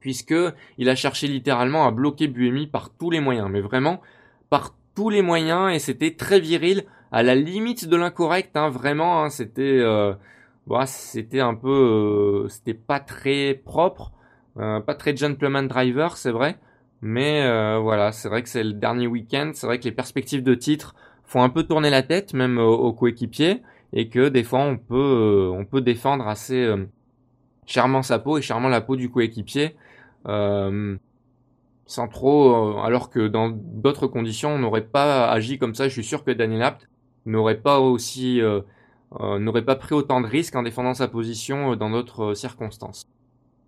puisque 0.00 0.34
il 0.78 0.88
a 0.88 0.94
cherché 0.94 1.26
littéralement 1.26 1.86
à 1.86 1.90
bloquer 1.90 2.26
Buemi 2.28 2.66
par 2.66 2.90
tous 2.90 3.10
les 3.10 3.20
moyens, 3.20 3.48
mais 3.50 3.60
vraiment 3.60 4.00
par 4.48 4.74
tous 4.94 5.10
les 5.10 5.22
moyens, 5.22 5.72
et 5.72 5.78
c'était 5.78 6.14
très 6.16 6.40
viril, 6.40 6.84
à 7.12 7.22
la 7.22 7.34
limite 7.34 7.88
de 7.88 7.96
l'incorrect, 7.96 8.56
hein, 8.56 8.68
vraiment, 8.68 9.22
hein, 9.22 9.30
c'était, 9.30 9.78
euh, 9.80 10.14
c'était 10.86 11.40
un 11.40 11.54
peu, 11.54 12.44
euh, 12.44 12.48
c'était 12.48 12.74
pas 12.74 13.00
très 13.00 13.54
propre, 13.54 14.12
euh, 14.58 14.80
pas 14.80 14.94
très 14.94 15.16
gentleman 15.16 15.68
driver, 15.68 16.16
c'est 16.16 16.30
vrai, 16.30 16.58
mais 17.02 17.42
voilà, 17.80 18.12
c'est 18.12 18.28
vrai 18.28 18.42
que 18.42 18.48
c'est 18.48 18.62
le 18.62 18.74
dernier 18.74 19.06
week-end, 19.06 19.52
c'est 19.54 19.66
vrai 19.66 19.78
que 19.78 19.84
les 19.84 19.92
perspectives 19.92 20.42
de 20.42 20.54
titre 20.54 20.94
font 21.24 21.42
un 21.42 21.48
peu 21.48 21.62
tourner 21.62 21.90
la 21.90 22.02
tête, 22.02 22.34
même 22.34 22.58
aux, 22.58 22.92
coéquipiers, 22.92 23.62
et 23.92 24.08
que 24.08 24.28
des 24.28 24.44
fois 24.44 24.60
on 24.60 24.76
peut, 24.76 25.50
on 25.52 25.64
peut 25.64 25.80
défendre 25.80 26.26
assez 26.28 26.72
charmant 27.66 28.02
sa 28.02 28.18
peau 28.18 28.38
et 28.38 28.42
charmant 28.42 28.68
la 28.68 28.80
peau 28.80 28.96
du 28.96 29.10
coéquipier 29.10 29.76
euh, 30.28 30.96
sans 31.86 32.08
trop, 32.08 32.54
euh, 32.54 32.82
alors 32.82 33.10
que 33.10 33.26
dans 33.26 33.50
d'autres 33.50 34.06
conditions, 34.06 34.50
on 34.50 34.58
n'aurait 34.58 34.86
pas 34.86 35.28
agi 35.30 35.58
comme 35.58 35.74
ça. 35.74 35.88
Je 35.88 35.92
suis 35.92 36.04
sûr 36.04 36.24
que 36.24 36.30
Daniel 36.30 36.62
Apt 36.62 36.88
n'aurait 37.26 37.60
pas 37.60 37.80
aussi, 37.80 38.40
euh, 38.40 38.60
n'aurait 39.38 39.64
pas 39.64 39.76
pris 39.76 39.94
autant 39.94 40.20
de 40.20 40.26
risques 40.26 40.54
en 40.54 40.62
défendant 40.62 40.94
sa 40.94 41.08
position 41.08 41.74
dans 41.76 41.90
d'autres 41.90 42.34
circonstances. 42.34 43.08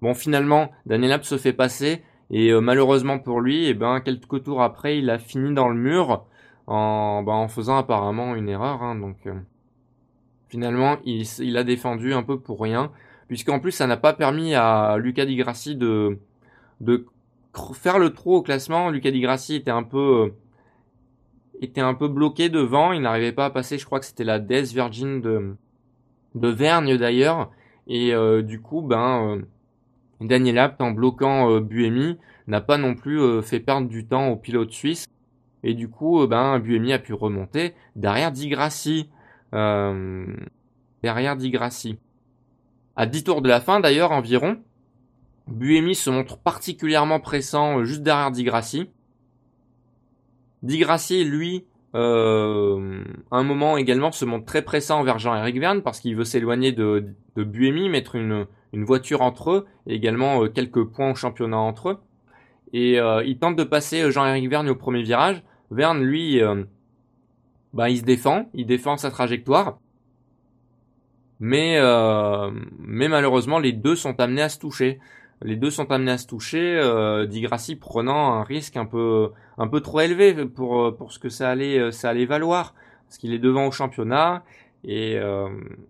Bon, 0.00 0.14
finalement, 0.14 0.70
Daniel 0.86 1.12
Apt 1.12 1.24
se 1.24 1.38
fait 1.38 1.52
passer 1.52 2.02
et 2.30 2.52
malheureusement 2.52 3.18
pour 3.18 3.40
lui, 3.40 3.66
eh 3.66 3.74
ben 3.74 4.00
quelques 4.00 4.44
tours 4.44 4.62
après, 4.62 4.98
il 4.98 5.10
a 5.10 5.18
fini 5.18 5.52
dans 5.52 5.68
le 5.68 5.74
mur 5.74 6.24
en, 6.66 7.22
ben, 7.22 7.32
en 7.32 7.48
faisant 7.48 7.76
apparemment 7.76 8.34
une 8.34 8.48
erreur. 8.48 8.82
Hein, 8.82 8.94
donc 8.94 9.16
finalement, 10.52 10.98
il, 11.06 11.56
a 11.56 11.64
défendu 11.64 12.12
un 12.12 12.22
peu 12.22 12.38
pour 12.38 12.60
rien, 12.60 12.92
puisqu'en 13.26 13.58
plus 13.58 13.72
ça 13.72 13.86
n'a 13.86 13.96
pas 13.96 14.12
permis 14.12 14.54
à 14.54 14.98
Lucas 14.98 15.24
Di 15.24 15.36
Grassi 15.36 15.76
de 15.76 16.18
faire 17.74 17.98
le 17.98 18.12
trou 18.12 18.34
au 18.34 18.42
classement. 18.42 18.90
Lucas 18.90 19.12
Di 19.12 19.22
Grassi 19.22 19.54
était 19.54 19.70
un 19.70 19.82
peu 19.82 20.26
euh, 20.26 20.34
était 21.62 21.80
un 21.80 21.94
peu 21.94 22.06
bloqué 22.06 22.50
devant, 22.50 22.92
il 22.92 23.00
n'arrivait 23.00 23.32
pas 23.32 23.46
à 23.46 23.50
passer, 23.50 23.78
je 23.78 23.86
crois 23.86 23.98
que 23.98 24.04
c'était 24.04 24.24
la 24.24 24.38
Des 24.38 24.64
Virgin 24.64 25.22
de 25.22 26.48
Vergne 26.48 26.98
d'ailleurs. 26.98 27.50
Et 27.86 28.12
euh, 28.12 28.42
du 28.42 28.60
coup 28.60 28.82
ben 28.82 29.38
euh, 29.38 29.42
Daniel 30.20 30.58
Abt 30.58 30.82
en 30.82 30.90
bloquant 30.90 31.60
Buemi 31.60 32.18
n'a 32.46 32.60
pas 32.60 32.76
non 32.76 32.94
plus 32.94 33.40
fait 33.40 33.60
perdre 33.60 33.88
du 33.88 34.06
temps 34.06 34.28
au 34.28 34.36
pilote 34.36 34.70
suisse. 34.70 35.06
Et 35.62 35.72
du 35.72 35.88
coup 35.88 36.26
ben 36.26 36.58
Buemi 36.58 36.92
a 36.92 36.98
pu 36.98 37.14
remonter 37.14 37.72
derrière 37.96 38.32
Di 38.32 38.50
Grassi 39.52 40.26
derrière 41.02 41.36
Di 41.36 41.50
Grassi. 41.50 41.98
À 42.96 43.06
10 43.06 43.24
tours 43.24 43.42
de 43.42 43.48
la 43.48 43.60
fin 43.60 43.80
d'ailleurs 43.80 44.12
environ, 44.12 44.58
Buemi 45.48 45.94
se 45.94 46.10
montre 46.10 46.38
particulièrement 46.38 47.20
pressant 47.20 47.78
euh, 47.78 47.84
juste 47.84 48.02
derrière 48.02 48.30
Di 48.30 48.44
Grassi. 48.44 48.90
Di 50.62 50.78
Grassi, 50.78 51.24
lui, 51.24 51.64
euh, 51.94 53.02
un 53.30 53.42
moment 53.42 53.76
également 53.76 54.12
se 54.12 54.24
montre 54.24 54.44
très 54.44 54.62
pressant 54.62 55.00
envers 55.00 55.18
Jean-Éric 55.18 55.58
Verne 55.58 55.82
parce 55.82 56.00
qu'il 56.00 56.14
veut 56.16 56.24
s'éloigner 56.24 56.72
de, 56.72 57.06
de 57.36 57.44
Buemi, 57.44 57.88
mettre 57.88 58.14
une, 58.14 58.46
voiture 58.72 59.20
entre 59.20 59.50
eux 59.50 59.66
et 59.86 59.94
également 59.94 60.44
euh, 60.44 60.48
quelques 60.48 60.84
points 60.84 61.10
au 61.10 61.14
championnat 61.14 61.58
entre 61.58 61.90
eux. 61.90 61.98
Et 62.74 62.96
il 62.96 63.38
tente 63.38 63.56
de 63.56 63.64
passer 63.64 64.10
Jean-Éric 64.10 64.48
Vergne 64.48 64.70
au 64.70 64.74
premier 64.74 65.02
virage. 65.02 65.42
Verne, 65.70 66.02
lui, 66.02 66.40
bah, 67.74 67.90
il 67.90 67.98
se 67.98 68.02
défend, 68.02 68.48
il 68.54 68.66
défend 68.66 68.96
sa 68.96 69.10
trajectoire. 69.10 69.78
Mais, 71.40 71.80
mais 72.78 73.08
malheureusement, 73.08 73.58
les 73.58 73.72
deux 73.72 73.96
sont 73.96 74.20
amenés 74.20 74.42
à 74.42 74.48
se 74.48 74.60
toucher 74.60 75.00
les 75.44 75.56
deux 75.56 75.70
sont 75.70 75.90
amenés 75.90 76.12
à 76.12 76.18
se 76.18 76.26
toucher, 76.26 76.78
euh, 76.78 77.26
prenant 77.80 78.34
un 78.34 78.42
risque 78.42 78.76
un 78.76 78.86
peu 78.86 79.30
un 79.58 79.68
peu 79.68 79.80
trop 79.80 80.00
élevé 80.00 80.34
pour 80.46 80.80
euh, 80.80 80.90
pour 80.92 81.12
ce 81.12 81.18
que 81.18 81.28
ça 81.28 81.50
allait 81.50 81.78
euh, 81.78 81.90
ça 81.90 82.10
allait 82.10 82.26
valoir 82.26 82.74
parce 83.06 83.18
qu'il 83.18 83.32
est 83.32 83.38
devant 83.38 83.66
au 83.66 83.70
championnat 83.70 84.44
et 84.84 85.16
euh, 85.16 85.48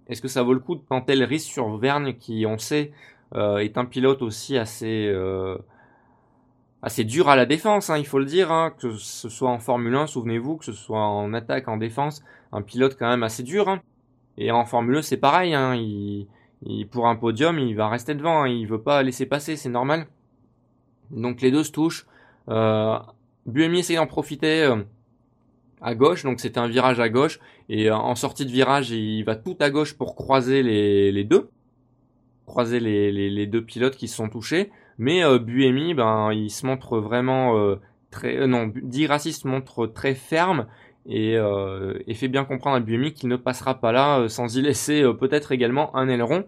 est-ce 0.09 0.21
que 0.23 0.29
ça 0.29 0.43
vaut 0.43 0.55
le 0.55 0.61
coup 0.61 0.75
de 0.75 0.81
tenter 0.81 1.17
le 1.17 1.25
risque 1.25 1.51
sur 1.51 1.77
Vergne 1.77 2.15
qui 2.15 2.45
on 2.47 2.59
sait 2.59 2.93
est 3.35 3.79
un 3.79 3.87
pilote 3.87 4.21
aussi 4.21 4.59
assez 4.59 5.11
assez 6.83 7.05
dur 7.05 7.29
à 7.29 7.37
la 7.37 7.47
défense, 7.47 7.91
hein, 7.91 7.99
il 7.99 8.07
faut 8.07 8.19
le 8.19 8.25
dire, 8.25 8.51
hein, 8.51 8.73
que 8.77 8.91
ce 8.97 9.29
soit 9.29 9.51
en 9.51 9.61
Formule 9.61 9.95
1, 9.95 10.09
souvenez-vous, 10.09 10.57
que 10.57 10.65
ce 10.65 10.73
soit 10.73 11.07
en 11.07 11.33
attaque, 11.33 11.69
en 11.69 11.77
défense, 11.77 12.23
un 12.51 12.61
pilote 12.61 12.97
quand 12.99 13.09
même 13.09 13.23
assez 13.23 13.45
dur. 13.45 13.69
Hein. 13.69 13.81
Et 14.37 14.51
en 14.51 14.65
Formule 14.65 14.97
1, 14.97 15.03
c'est 15.03 15.17
pareil, 15.17 15.55
hein, 15.55 15.77
il, 15.77 16.27
pour 16.91 17.07
un 17.07 17.17
podium, 17.17 17.59
il 17.59 17.77
va 17.77 17.89
rester 17.89 18.15
devant, 18.15 18.43
hein, 18.43 18.49
il 18.49 18.67
veut 18.67 18.83
pas 18.83 19.03
laisser 19.03 19.27
passer, 19.27 19.57
c'est 19.57 19.69
normal. 19.69 20.07
Donc 21.11 21.41
les 21.41 21.51
deux 21.51 21.65
se 21.65 21.71
touchent. 21.73 22.07
Euh, 22.49 22.99
Buemi 23.47 23.81
essaye 23.81 23.97
d'en 23.97 24.07
profiter 24.07 24.63
euh, 24.65 24.83
à 25.81 25.95
gauche, 25.95 26.25
donc 26.25 26.41
c'était 26.41 26.59
un 26.59 26.69
virage 26.69 26.99
à 26.99 27.09
gauche, 27.09 27.39
et 27.69 27.91
euh, 27.91 27.97
en 27.97 28.15
sortie 28.17 28.47
de 28.47 28.51
virage, 28.51 28.91
il 28.91 29.23
va 29.23 29.37
tout 29.37 29.57
à 29.61 29.71
gauche 29.71 29.95
pour 29.95 30.17
croiser 30.17 30.63
les, 30.63 31.25
deux, 31.25 31.49
croiser 32.47 32.81
les, 32.81 33.47
deux 33.47 33.65
pilotes 33.65 33.97
qui 33.97 34.09
se 34.09 34.17
sont 34.17 34.29
touchés. 34.29 34.71
Mais 35.03 35.25
euh, 35.25 35.41
Buemi, 35.41 35.95
ben, 35.95 36.31
il 36.33 36.49
se 36.49 36.65
montre 36.65 36.99
vraiment 36.99 37.59
euh, 37.59 37.81
très, 38.13 38.47
non, 38.47 38.71
Di 38.73 39.09
se 39.09 39.49
montre 39.49 39.89
très 39.89 40.15
ferme 40.15 40.67
et, 41.07 41.37
euh, 41.37 41.99
et, 42.07 42.15
fait 42.15 42.29
bien 42.29 42.45
comprendre 42.45 42.77
à 42.77 42.81
Buemi 42.81 43.13
qu'il 43.13 43.29
ne 43.29 43.35
passera 43.35 43.81
pas 43.81 43.91
là 43.91 44.21
euh, 44.21 44.29
sans 44.29 44.57
y 44.57 44.63
laisser 44.63 45.03
euh, 45.03 45.13
peut-être 45.13 45.51
également 45.51 45.97
un 45.97 46.09
aileron. 46.09 46.45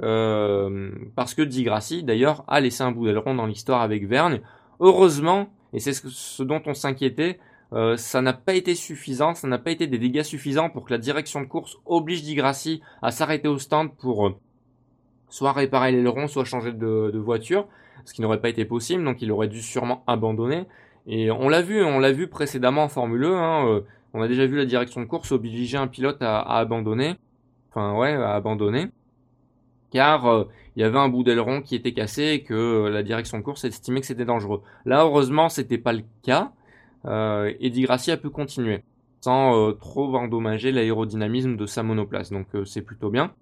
Euh, 0.00 0.92
parce 1.16 1.34
que 1.34 1.42
Di 1.42 1.64
Grassi 1.64 2.04
d'ailleurs 2.04 2.44
a 2.46 2.60
laissé 2.60 2.84
un 2.84 2.92
bout 2.92 3.06
d'aileron 3.06 3.34
dans 3.34 3.46
l'histoire 3.46 3.82
avec 3.82 4.06
Vergne. 4.06 4.42
Heureusement, 4.78 5.48
et 5.72 5.80
c'est 5.80 5.92
ce, 5.92 6.44
dont 6.44 6.62
on 6.66 6.74
s'inquiétait, 6.74 7.40
euh, 7.72 7.96
ça 7.96 8.22
n'a 8.22 8.32
pas 8.32 8.54
été 8.54 8.76
suffisant, 8.76 9.34
ça 9.34 9.48
n'a 9.48 9.58
pas 9.58 9.72
été 9.72 9.88
des 9.88 9.98
dégâts 9.98 10.22
suffisants 10.22 10.70
pour 10.70 10.84
que 10.84 10.92
la 10.92 10.98
direction 10.98 11.40
de 11.40 11.46
course 11.46 11.78
oblige 11.84 12.22
Di 12.22 12.36
Grassi 12.36 12.80
à 13.02 13.10
s'arrêter 13.10 13.48
au 13.48 13.58
stand 13.58 13.92
pour 13.96 14.38
soit 15.28 15.52
réparer 15.52 15.90
l'aileron, 15.90 16.28
soit 16.28 16.44
changer 16.44 16.72
de, 16.72 17.10
de 17.12 17.18
voiture, 17.18 17.66
ce 18.04 18.14
qui 18.14 18.22
n'aurait 18.22 18.40
pas 18.40 18.48
été 18.48 18.64
possible, 18.64 19.04
donc 19.04 19.22
il 19.22 19.30
aurait 19.32 19.48
dû 19.48 19.62
sûrement 19.62 20.02
abandonner. 20.06 20.66
Et 21.06 21.30
on 21.30 21.48
l'a 21.48 21.62
vu, 21.62 21.82
on 21.82 21.98
l'a 21.98 22.12
vu 22.12 22.28
précédemment 22.28 22.84
en 22.84 22.88
Formule 22.88 23.24
1. 23.24 23.28
Hein, 23.32 23.66
euh, 23.66 23.80
on 24.12 24.20
a 24.20 24.28
déjà 24.28 24.46
vu 24.46 24.56
la 24.56 24.66
direction 24.66 25.00
de 25.00 25.06
course 25.06 25.32
obliger 25.32 25.78
un 25.78 25.88
pilote 25.88 26.18
à, 26.20 26.40
abandonner. 26.40 27.16
Enfin 27.70 27.96
ouais, 27.96 28.12
à 28.12 28.34
abandonner. 28.34 28.88
Car 29.90 30.26
euh, 30.26 30.44
il 30.76 30.82
y 30.82 30.84
avait 30.84 30.98
un 30.98 31.08
bout 31.08 31.22
d'aileron 31.22 31.62
qui 31.62 31.74
était 31.74 31.92
cassé 31.92 32.24
et 32.24 32.42
que 32.42 32.54
euh, 32.54 32.90
la 32.90 33.02
direction 33.02 33.38
de 33.38 33.42
course 33.42 33.64
estimait 33.64 34.00
que 34.00 34.06
c'était 34.06 34.26
dangereux. 34.26 34.62
Là, 34.84 35.04
heureusement, 35.04 35.48
c'était 35.48 35.78
pas 35.78 35.94
le 35.94 36.02
cas. 36.22 36.52
Et 37.60 37.70
Di 37.70 37.82
Grassi 37.82 38.10
a 38.10 38.18
pu 38.18 38.28
continuer 38.28 38.82
sans 39.22 39.72
trop 39.74 40.14
endommager 40.14 40.72
l'aérodynamisme 40.72 41.56
de 41.56 41.64
sa 41.64 41.82
monoplace. 41.82 42.30
Donc 42.30 42.48
c'est 42.66 42.82
plutôt 42.82 43.08
bien. 43.08 43.32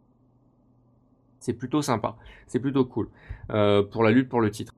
C'est 1.47 1.53
plutôt 1.53 1.81
sympa. 1.81 2.17
C'est 2.49 2.59
plutôt 2.59 2.85
cool 2.85 3.09
pour 3.47 4.03
la 4.03 4.11
lutte 4.11 4.29
pour 4.29 4.41
le 4.41 4.51
titre. 4.51 4.73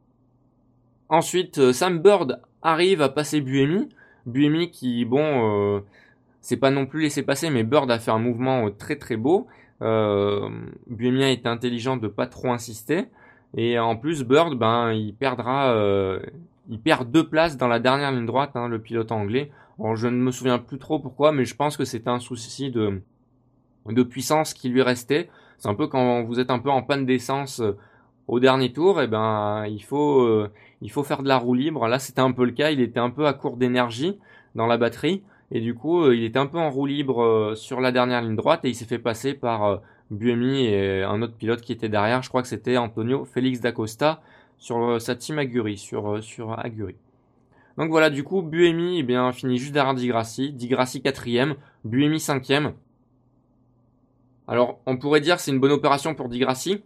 Ensuite, 1.09 1.73
Sam 1.73 2.01
Bird 2.01 2.43
arrive 2.61 3.01
à 3.01 3.09
passer 3.09 3.41
Buemi. 3.41 3.89
Buemi 4.27 4.71
qui, 4.71 5.07
bon, 5.07 5.77
euh, 5.77 5.81
c'est 6.43 6.59
pas 6.59 6.71
non 6.71 6.85
plus 6.85 7.01
laissé 7.01 7.23
passer, 7.23 7.49
mais 7.49 7.65
Bird 7.65 7.91
a 7.91 7.99
fait 7.99 8.11
un 8.11 8.19
mouvement 8.19 8.67
euh, 8.67 8.71
très 8.71 8.97
très 8.97 9.17
beau. 9.17 9.47
Euh, 9.81 10.51
Buemi 10.87 11.25
a 11.25 11.31
été 11.31 11.49
intelligent 11.49 11.97
de 11.97 12.09
pas 12.09 12.27
trop 12.27 12.51
insister. 12.51 13.07
Et 13.57 13.79
en 13.79 13.97
plus, 13.97 14.25
Bird, 14.25 14.55
ben, 14.59 14.93
il 14.93 15.15
perdra, 15.15 15.73
euh, 15.73 16.21
il 16.69 16.79
perd 16.79 17.11
deux 17.11 17.27
places 17.27 17.57
dans 17.57 17.69
la 17.69 17.81
dernière 17.81 18.13
ligne 18.13 18.27
droite, 18.27 18.51
hein, 18.55 18.69
le 18.69 18.79
pilote 18.79 19.11
anglais. 19.13 19.51
Je 19.95 20.09
ne 20.09 20.17
me 20.17 20.33
souviens 20.33 20.59
plus 20.59 20.79
trop 20.79 20.99
pourquoi, 20.99 21.33
mais 21.33 21.47
je 21.47 21.55
pense 21.55 21.79
que 21.79 21.85
c'était 21.87 22.11
un 22.11 22.19
souci 22.19 22.71
de 22.73 24.03
puissance 24.03 24.53
qui 24.53 24.69
lui 24.69 24.83
restait. 24.83 25.31
C'est 25.59 25.69
un 25.69 25.75
peu 25.75 25.87
quand 25.89 26.23
vous 26.23 26.41
êtes 26.41 26.51
un 26.51 26.59
peu 26.59 26.71
en 26.71 26.83
panne 26.83 27.05
d'essence 27.05 27.61
au 28.29 28.41
dernier 28.41 28.73
tour, 28.73 29.01
et 29.01 29.05
eh 29.05 29.07
ben 29.07 29.65
il 29.67 29.83
faut 29.83 30.21
euh, 30.21 30.53
il 30.83 30.91
faut 30.91 31.03
faire 31.03 31.23
de 31.23 31.29
la 31.29 31.39
roue 31.39 31.55
libre. 31.55 31.89
Là, 31.89 31.99
c'était 31.99 32.21
un 32.21 32.31
peu 32.33 32.45
le 32.45 32.53
cas. 32.53 32.71
Il 32.71 32.81
était 32.81 33.01
un 33.01 33.11
peu 33.11 33.27
à 33.27 33.33
court 33.33 33.57
d'énergie 33.57 34.19
dans 34.55 34.67
la 34.67 34.77
batterie 34.77 35.23
et 35.51 35.61
du 35.61 35.75
coup, 35.75 36.03
euh, 36.03 36.15
il 36.15 36.25
était 36.25 36.39
un 36.39 36.47
peu 36.47 36.59
en 36.59 36.71
roue 36.71 36.87
libre 36.87 37.23
euh, 37.23 37.55
sur 37.55 37.81
la 37.81 37.91
dernière 37.91 38.21
ligne 38.21 38.37
droite 38.37 38.65
et 38.65 38.69
il 38.69 38.75
s'est 38.75 38.85
fait 38.85 38.99
passer 38.99 39.35
par 39.35 39.81
Buemi 40.11 40.67
et 40.67 41.03
un 41.03 41.23
autre 41.23 41.35
pilote 41.35 41.63
qui 41.63 41.73
était 41.73 41.89
derrière. 41.89 42.23
Je 42.23 42.29
crois 42.29 42.43
que 42.43 42.49
c'était 42.49 42.77
Antonio 42.77 43.25
Félix 43.25 43.61
d'Acosta 43.61 44.21
sur 44.59 45.01
sa 45.01 45.17
team 45.17 45.39
Aguri, 45.39 45.79
sur 45.79 46.23
sur 46.23 46.59
Aguri. 46.59 46.97
Donc 47.79 47.91
voilà, 47.91 48.11
du 48.11 48.25
coup, 48.25 48.43
Buemi 48.43 48.99
eh 48.99 49.03
bien 49.05 49.33
finit 49.33 49.59
juste 49.59 49.73
derrière 49.73 49.95
Di 49.95 50.09
Grassi, 50.09 50.53
Di 50.53 50.69
Grassi 50.69 51.01
quatrième, 51.01 51.55
Buemi 51.85 52.21
cinquième. 52.21 52.73
Alors, 54.49 54.81
on 54.87 54.97
pourrait 54.97 55.21
dire 55.21 55.39
c'est 55.39 55.51
une 55.51 55.61
bonne 55.61 55.73
opération 55.73 56.15
pour 56.15 56.31
Di 56.31 56.39
Grassi, 56.39 56.83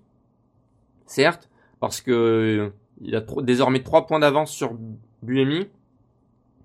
certes, 1.06 1.48
parce 1.78 2.00
que 2.00 2.10
euh, 2.10 2.70
il 3.00 3.14
a 3.14 3.22
désormais 3.42 3.84
trois 3.84 4.06
points 4.06 4.18
d'avance 4.18 4.50
sur 4.50 4.76
Buemi, 5.22 5.68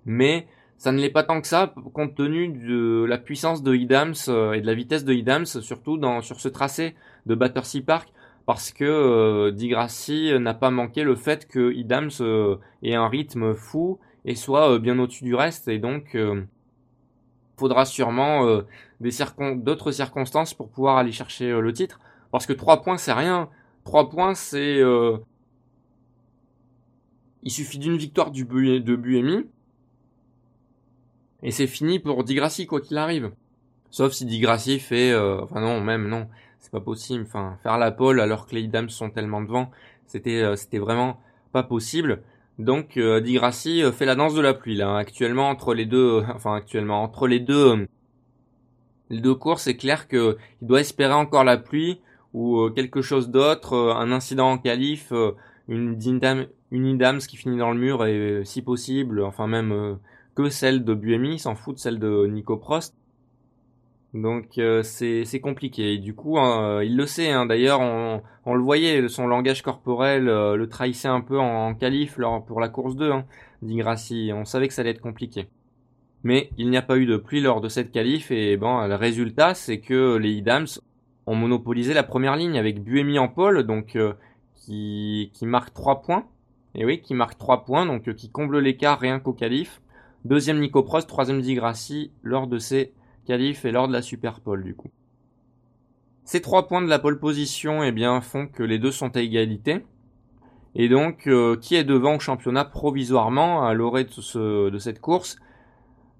mais 0.04 0.48
ça 0.76 0.90
ne 0.90 0.98
l'est 1.00 1.10
pas 1.10 1.22
tant 1.22 1.40
que 1.40 1.46
ça, 1.46 1.72
compte 1.92 2.16
tenu 2.16 2.48
de 2.48 3.04
la 3.04 3.16
puissance 3.16 3.62
de 3.62 3.76
Idams 3.76 4.14
euh, 4.26 4.54
et 4.54 4.60
de 4.60 4.66
la 4.66 4.74
vitesse 4.74 5.04
de 5.04 5.14
Idams, 5.14 5.46
surtout 5.46 6.00
sur 6.22 6.40
ce 6.40 6.48
tracé 6.48 6.96
de 7.26 7.36
Battersea 7.36 7.80
Park, 7.86 8.12
parce 8.44 8.72
que 8.72 8.84
euh, 8.84 9.52
Di 9.52 9.68
Grassi 9.68 10.32
n'a 10.40 10.54
pas 10.54 10.70
manqué 10.70 11.04
le 11.04 11.14
fait 11.14 11.46
que 11.46 11.72
Idams 11.72 12.10
ait 12.82 12.96
un 12.96 13.08
rythme 13.08 13.54
fou 13.54 14.00
et 14.24 14.34
soit 14.34 14.80
bien 14.80 14.98
au-dessus 14.98 15.24
du 15.24 15.36
reste, 15.36 15.68
et 15.68 15.78
donc 15.78 16.16
faudra 17.58 17.84
sûrement 17.84 18.62
des 19.00 19.10
d'autres 19.56 19.90
circonstances 19.90 20.54
pour 20.54 20.68
pouvoir 20.68 20.96
aller 20.96 21.12
chercher 21.12 21.60
le 21.60 21.72
titre, 21.72 22.00
parce 22.30 22.46
que 22.46 22.52
trois 22.52 22.82
points 22.82 22.96
c'est 22.96 23.12
rien. 23.12 23.48
3 23.88 24.10
points, 24.10 24.34
c'est... 24.34 24.80
Euh, 24.80 25.16
il 27.42 27.50
suffit 27.50 27.78
d'une 27.78 27.96
victoire 27.96 28.30
du 28.30 28.44
de 28.44 28.96
Buemi. 28.96 29.46
Et 31.42 31.50
c'est 31.50 31.66
fini 31.66 31.98
pour 31.98 32.22
Digrassi, 32.22 32.66
quoi 32.66 32.82
qu'il 32.82 32.98
arrive. 32.98 33.32
Sauf 33.88 34.12
si 34.12 34.26
Digrassi 34.26 34.78
fait... 34.78 35.10
Euh, 35.10 35.40
enfin 35.40 35.62
non, 35.62 35.80
même 35.80 36.06
non. 36.06 36.28
C'est 36.58 36.70
pas 36.70 36.82
possible. 36.82 37.24
Enfin, 37.26 37.56
faire 37.62 37.78
la 37.78 37.90
pole 37.90 38.20
alors 38.20 38.46
que 38.46 38.54
les 38.54 38.68
dames 38.68 38.90
sont 38.90 39.08
tellement 39.08 39.40
devant, 39.40 39.70
c'était 40.06 40.42
euh, 40.42 40.54
c'était 40.54 40.78
vraiment 40.78 41.18
pas 41.52 41.62
possible. 41.62 42.22
Donc 42.58 42.96
euh, 42.96 43.20
Digrassi 43.20 43.82
fait 43.92 44.04
la 44.04 44.14
danse 44.14 44.34
de 44.34 44.40
la 44.40 44.54
pluie 44.54 44.76
là. 44.76 44.96
Actuellement 44.96 45.48
entre 45.48 45.74
les 45.74 45.86
deux, 45.86 46.22
enfin 46.34 46.54
actuellement 46.54 47.02
entre 47.02 47.26
les 47.26 47.40
deux, 47.40 47.86
les 49.10 49.20
deux 49.20 49.34
courses, 49.34 49.62
c'est 49.62 49.76
clair 49.76 50.08
que 50.08 50.36
il 50.60 50.68
doit 50.68 50.80
espérer 50.80 51.14
encore 51.14 51.44
la 51.44 51.56
pluie 51.56 52.00
ou 52.34 52.60
euh, 52.60 52.70
quelque 52.70 53.02
chose 53.02 53.30
d'autre, 53.30 53.72
euh, 53.74 53.94
un 53.94 54.12
incident 54.12 54.50
en 54.50 54.58
qualif, 54.58 55.12
euh, 55.12 55.32
une 55.68 55.96
Dindam, 55.96 56.46
une 56.70 56.86
Indams 56.86 57.20
qui 57.20 57.36
finit 57.36 57.58
dans 57.58 57.72
le 57.72 57.78
mur 57.78 58.04
et 58.06 58.42
si 58.44 58.62
possible, 58.62 59.22
enfin 59.22 59.46
même 59.46 59.98
que 60.34 60.48
celle 60.50 60.84
de 60.84 60.94
Buemi, 60.94 61.38
s'en 61.38 61.54
fout 61.54 61.76
de 61.76 61.80
celle 61.80 61.98
de 61.98 62.26
Nico 62.26 62.56
Prost. 62.56 62.94
Donc 64.14 64.60
c'est 64.82 65.40
compliqué. 65.40 65.94
Et 65.94 65.98
du 65.98 66.14
coup, 66.14 66.38
hein, 66.38 66.82
il 66.82 66.96
le 66.96 67.06
sait. 67.06 67.30
Hein. 67.30 67.46
D'ailleurs, 67.46 67.80
on, 67.80 68.54
le 68.54 68.62
voyait, 68.62 69.08
son 69.08 69.26
langage 69.26 69.62
corporel 69.62 70.24
le 70.24 70.66
trahissait 70.66 71.08
un 71.08 71.20
peu 71.20 71.38
en, 71.38 71.74
qualif 71.74 72.18
pour 72.46 72.60
la 72.60 72.68
course 72.68 72.96
2, 72.96 73.12
hein. 73.12 73.24
On 73.62 74.44
savait 74.44 74.68
que 74.68 74.74
ça 74.74 74.82
allait 74.82 74.90
être 74.90 75.00
compliqué. 75.00 75.48
Mais 76.24 76.50
il 76.58 76.70
n'y 76.70 76.76
a 76.76 76.82
pas 76.82 76.96
eu 76.96 77.06
de 77.06 77.16
pluie 77.16 77.40
lors 77.40 77.60
de 77.60 77.68
cette 77.68 77.92
qualif 77.92 78.30
et 78.30 78.56
bon, 78.56 78.86
le 78.86 78.94
résultat, 78.94 79.54
c'est 79.54 79.80
que 79.80 80.16
les 80.16 80.32
Idams 80.32 80.66
ont 81.26 81.34
monopolisé 81.34 81.94
la 81.94 82.02
première 82.02 82.36
ligne 82.36 82.58
avec 82.58 82.82
Buemi 82.82 83.18
en 83.18 83.28
pole, 83.28 83.64
donc 83.64 83.96
euh, 83.96 84.14
qui, 84.54 85.30
qui 85.34 85.46
marque 85.46 85.74
3 85.74 86.02
points. 86.02 86.26
Et 86.74 86.84
oui, 86.84 87.00
qui 87.00 87.14
marque 87.14 87.38
3 87.38 87.64
points, 87.64 87.86
donc 87.86 88.08
euh, 88.08 88.14
qui 88.14 88.30
comble 88.30 88.58
l'écart 88.58 88.98
rien 88.98 89.20
qu'au 89.20 89.32
qualif. 89.32 89.80
Deuxième 90.24 90.58
Nico 90.58 90.82
Prost, 90.82 91.08
troisième 91.08 91.40
Di 91.40 91.54
Grassi 91.54 92.10
lors 92.22 92.46
de 92.46 92.58
ces 92.58 92.92
qualifs 93.28 93.66
et 93.66 93.72
lors 93.72 93.88
de 93.88 93.92
la 93.92 94.00
Super 94.00 94.40
Pole 94.40 94.64
du 94.64 94.74
coup. 94.74 94.90
Ces 96.24 96.40
trois 96.40 96.66
points 96.66 96.82
de 96.82 96.88
la 96.88 96.98
pole 96.98 97.20
position 97.20 97.82
eh 97.84 98.20
font 98.22 98.48
que 98.48 98.62
les 98.62 98.78
deux 98.78 98.90
sont 98.90 99.14
à 99.16 99.20
égalité. 99.20 99.84
Et 100.74 100.88
donc, 100.88 101.26
euh, 101.26 101.56
qui 101.56 101.74
est 101.74 101.84
devant 101.84 102.16
au 102.16 102.20
championnat 102.20 102.64
provisoirement 102.64 103.64
à 103.64 103.74
l'orée 103.74 104.04
de, 104.04 104.78
cette 104.78 105.00
course? 105.00 105.38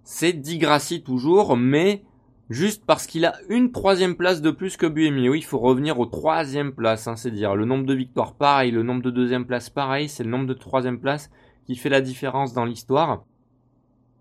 C'est 0.05 0.33
Di 0.33 0.59
Grassi 0.59 1.03
toujours, 1.03 1.57
mais 1.57 2.03
Juste 2.51 2.87
parce 2.87 3.07
qu'il 3.07 3.27
a 3.27 3.35
une 3.51 3.73
troisième 3.73 4.17
place 4.17 4.41
de 4.41 4.51
plus 4.51 4.79
que 4.79 4.87
Buemi. 4.87 5.29
Oui, 5.29 5.41
il 5.41 5.45
faut 5.45 5.59
revenir 5.59 6.01
aux 6.01 6.07
troisième 6.07 6.73
place, 6.73 7.07
hein, 7.07 7.15
c'est 7.15 7.31
dire 7.31 7.55
le 7.55 7.67
nombre 7.67 7.85
de 7.85 7.93
victoires 7.93 8.33
pareil, 8.33 8.71
le 8.71 8.83
nombre 8.83 9.03
de 9.03 9.11
deuxième 9.11 9.45
place 9.45 9.69
pareil, 9.69 10.09
c'est 10.09 10.25
le 10.25 10.31
nombre 10.31 10.47
de 10.47 10.55
troisième 10.55 10.99
place 10.99 11.31
qui 11.67 11.77
fait 11.77 11.91
la 11.91 12.01
différence 12.01 12.55
dans 12.55 12.65
l'histoire. 12.65 13.27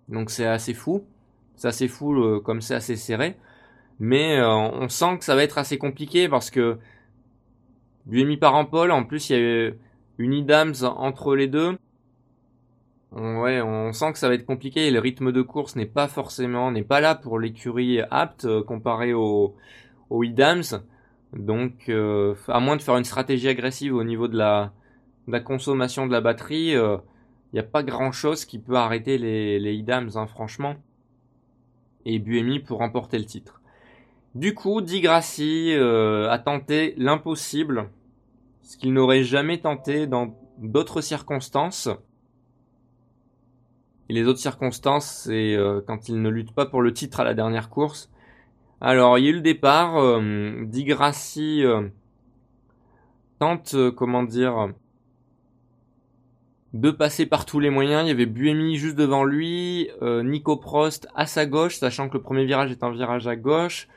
Donc 0.09 0.29
c'est 0.29 0.45
assez 0.45 0.73
fou. 0.73 1.05
C'est 1.57 1.67
assez 1.67 1.87
fou 1.87 2.39
comme 2.45 2.61
c'est 2.61 2.75
assez 2.75 2.95
serré. 2.95 3.35
Mais 3.99 4.39
on 4.41 4.87
sent 4.89 5.17
que 5.17 5.25
ça 5.25 5.35
va 5.35 5.43
être 5.43 5.57
assez 5.57 5.77
compliqué 5.77 6.29
parce 6.29 6.49
que 6.49 6.77
Buemi 8.05 8.37
par 8.37 8.69
Paul, 8.69 8.91
en 8.91 9.03
plus 9.03 9.29
il 9.29 9.37
y 9.37 9.67
a 9.67 9.71
une 10.17 10.33
Idams 10.33 10.75
entre 10.83 11.35
les 11.35 11.47
deux. 11.47 11.77
Ouais, 13.11 13.61
on 13.61 13.93
sent 13.93 14.13
que 14.13 14.19
ça 14.19 14.27
va 14.27 14.35
être 14.35 14.45
compliqué. 14.45 14.91
Le 14.91 14.99
rythme 14.99 15.31
de 15.31 15.41
course 15.41 15.75
n'est 15.75 15.85
pas 15.85 16.07
forcément, 16.07 16.71
n'est 16.71 16.83
pas 16.83 17.01
là 17.01 17.15
pour 17.15 17.39
l'écurie 17.39 18.01
apte 18.11 18.45
euh, 18.45 18.63
comparé 18.63 19.13
au, 19.13 19.55
au 20.09 20.23
Idams. 20.23 20.63
Donc, 21.33 21.89
euh, 21.89 22.35
à 22.47 22.59
moins 22.59 22.77
de 22.77 22.81
faire 22.81 22.97
une 22.97 23.03
stratégie 23.03 23.49
agressive 23.49 23.93
au 23.93 24.03
niveau 24.03 24.27
de 24.27 24.37
la, 24.37 24.73
consommation 25.41 26.07
de 26.07 26.11
la 26.11 26.21
batterie, 26.21 26.69
il 26.69 26.75
euh, 26.75 26.97
n'y 27.53 27.59
a 27.59 27.63
pas 27.63 27.83
grand 27.83 28.11
chose 28.11 28.45
qui 28.45 28.59
peut 28.59 28.75
arrêter 28.75 29.17
les, 29.17 29.59
les 29.59 29.73
Idams, 29.73 30.11
hein, 30.15 30.27
franchement. 30.27 30.75
Et 32.09 32.19
Buemi 32.19 32.59
pour 32.59 32.79
remporter 32.79 33.19
le 33.19 33.25
titre. 33.25 33.61
Du 34.33 34.53
coup, 34.53 34.81
Di 34.81 35.01
Grassi 35.01 35.73
a 35.73 36.39
tenté 36.39 36.93
l'impossible, 36.97 37.89
ce 38.61 38.77
qu'il 38.77 38.93
n'aurait 38.93 39.23
jamais 39.23 39.59
tenté 39.59 40.07
dans 40.07 40.35
d'autres 40.57 41.01
circonstances. 41.01 41.89
Et 44.09 44.13
les 44.13 44.27
autres 44.27 44.39
circonstances, 44.39 45.23
c'est 45.25 45.55
euh, 45.55 45.81
quand 45.85 46.07
il 46.07 46.21
ne 46.21 46.29
lutte 46.29 46.53
pas 46.53 46.65
pour 46.65 46.81
le 46.81 46.93
titre 46.93 47.19
à 47.19 47.23
la 47.23 47.33
dernière 47.33 47.69
course. 47.69 48.09
Alors, 48.79 49.17
il 49.17 49.25
y 49.25 49.27
a 49.27 49.31
eu 49.31 49.35
le 49.35 49.41
départ. 49.41 49.97
Euh, 49.97 50.63
Di 50.65 50.85
Grassi 50.85 51.63
euh, 51.63 51.89
tente, 53.39 53.75
comment 53.95 54.23
dire, 54.23 54.69
de 56.79 56.91
passer 56.91 57.25
par 57.25 57.45
tous 57.45 57.59
les 57.59 57.69
moyens. 57.69 58.03
Il 58.05 58.07
y 58.07 58.11
avait 58.11 58.25
Buemi 58.25 58.77
juste 58.77 58.95
devant 58.95 59.23
lui, 59.23 59.89
Nico 60.01 60.57
Prost 60.57 61.07
à 61.15 61.25
sa 61.25 61.45
gauche, 61.45 61.77
sachant 61.77 62.09
que 62.09 62.17
le 62.17 62.23
premier 62.23 62.45
virage 62.45 62.71
est 62.71 62.83
un 62.83 62.91
virage 62.91 63.27
à 63.27 63.35
gauche. 63.35 63.87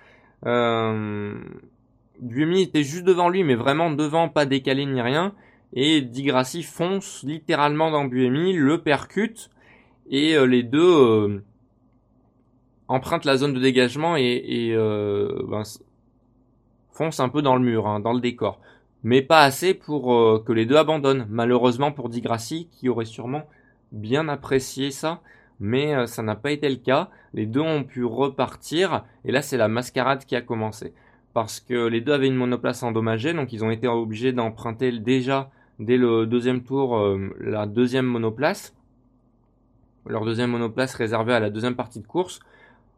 Buemi 2.20 2.62
était 2.62 2.82
juste 2.82 3.04
devant 3.04 3.28
lui, 3.28 3.44
mais 3.44 3.54
vraiment 3.54 3.90
devant, 3.90 4.28
pas 4.28 4.46
décalé 4.46 4.86
ni 4.86 5.00
rien. 5.00 5.34
Et 5.72 6.00
Di 6.00 6.24
Grassi 6.24 6.62
fonce 6.62 7.22
littéralement 7.22 7.90
dans 7.90 8.04
Buemi, 8.04 8.52
le 8.52 8.82
percute 8.82 9.50
et 10.10 10.34
euh, 10.34 10.44
les 10.44 10.62
deux 10.62 10.80
euh, 10.80 11.44
empruntent 12.88 13.24
la 13.24 13.36
zone 13.36 13.54
de 13.54 13.60
dégagement 13.60 14.16
et, 14.16 14.72
euh, 14.74 15.42
ben, 15.48 15.62
foncent 16.90 17.20
un 17.20 17.28
peu 17.28 17.40
dans 17.40 17.54
le 17.54 17.62
mur, 17.62 17.86
hein, 17.86 18.00
dans 18.00 18.12
le 18.12 18.20
décor. 18.20 18.60
Mais 19.02 19.22
pas 19.22 19.42
assez 19.42 19.74
pour 19.74 20.44
que 20.44 20.52
les 20.52 20.66
deux 20.66 20.76
abandonnent. 20.76 21.26
Malheureusement 21.30 21.92
pour 21.92 22.08
Di 22.08 22.20
Grassi, 22.20 22.68
qui 22.70 22.88
aurait 22.88 23.04
sûrement 23.04 23.42
bien 23.92 24.28
apprécié 24.28 24.90
ça, 24.90 25.20
mais 25.58 26.06
ça 26.06 26.22
n'a 26.22 26.36
pas 26.36 26.50
été 26.50 26.68
le 26.68 26.76
cas. 26.76 27.10
Les 27.32 27.46
deux 27.46 27.60
ont 27.60 27.84
pu 27.84 28.04
repartir, 28.04 29.04
et 29.24 29.32
là 29.32 29.42
c'est 29.42 29.56
la 29.56 29.68
mascarade 29.68 30.24
qui 30.24 30.36
a 30.36 30.42
commencé. 30.42 30.92
Parce 31.32 31.60
que 31.60 31.86
les 31.86 32.00
deux 32.00 32.12
avaient 32.12 32.26
une 32.26 32.34
monoplace 32.34 32.82
endommagée, 32.82 33.32
donc 33.32 33.52
ils 33.52 33.64
ont 33.64 33.70
été 33.70 33.88
obligés 33.88 34.32
d'emprunter 34.32 34.92
déjà 34.98 35.50
dès 35.78 35.96
le 35.96 36.26
deuxième 36.26 36.62
tour 36.62 37.00
la 37.40 37.66
deuxième 37.66 38.06
monoplace 38.06 38.74
leur 40.06 40.24
deuxième 40.24 40.50
monoplace 40.50 40.94
réservée 40.94 41.34
à 41.34 41.40
la 41.40 41.50
deuxième 41.50 41.76
partie 41.76 42.00
de 42.00 42.06
course. 42.06 42.40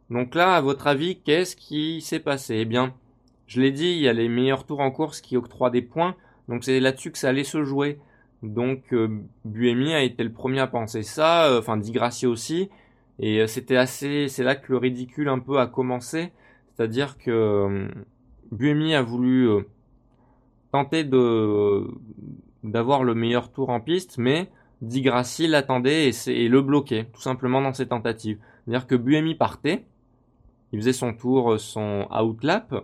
Donc 0.09 0.35
là, 0.35 0.55
à 0.55 0.61
votre 0.61 0.87
avis, 0.87 1.19
qu'est-ce 1.19 1.55
qui 1.55 2.01
s'est 2.01 2.19
passé? 2.19 2.55
Eh 2.57 2.65
bien, 2.65 2.93
je 3.53 3.61
l'ai 3.61 3.71
dit, 3.71 3.91
il 3.91 3.99
y 3.99 4.07
a 4.07 4.13
les 4.13 4.29
meilleurs 4.29 4.65
tours 4.65 4.79
en 4.79 4.89
course 4.89 5.21
qui 5.21 5.37
octroient 5.37 5.69
des 5.69 5.83
points, 5.83 6.15
donc 6.49 6.63
c'est 6.63 6.79
là-dessus 6.79 7.11
que 7.11 7.19
ça 7.19 7.29
allait 7.29 7.43
se 7.43 7.63
jouer. 7.63 7.99
Donc 8.41 8.91
euh, 8.93 9.19
Buemi 9.45 9.93
a 9.93 10.01
été 10.01 10.23
le 10.23 10.31
premier 10.31 10.59
à 10.59 10.65
penser 10.65 11.03
ça, 11.03 11.45
euh, 11.45 11.59
enfin 11.59 11.77
Di 11.77 11.95
aussi, 12.25 12.71
et 13.19 13.41
euh, 13.41 13.47
c'était 13.47 13.77
assez, 13.77 14.27
c'est 14.27 14.43
là 14.43 14.55
que 14.55 14.71
le 14.71 14.79
ridicule 14.79 15.29
un 15.29 15.37
peu 15.37 15.59
a 15.59 15.67
commencé, 15.67 16.31
c'est-à-dire 16.75 17.19
que 17.19 17.87
Buemi 18.51 18.95
a 18.95 19.03
voulu 19.03 19.47
tenter 20.71 21.03
d'avoir 22.63 23.03
le 23.03 23.13
meilleur 23.13 23.51
tour 23.51 23.69
en 23.69 23.79
piste, 23.79 24.17
mais 24.17 24.49
Di 24.81 25.03
l'attendait 25.47 26.09
et, 26.09 26.49
le 26.49 26.61
bloquait, 26.63 27.05
tout 27.13 27.21
simplement 27.21 27.61
dans 27.61 27.73
ses 27.73 27.87
tentatives. 27.87 28.39
C'est-à-dire 28.65 28.87
que 28.87 28.95
Buemi 28.95 29.35
partait, 29.35 29.85
il 30.71 30.79
faisait 30.79 30.91
son 30.91 31.13
tour, 31.13 31.59
son 31.59 32.07
outlap, 32.11 32.83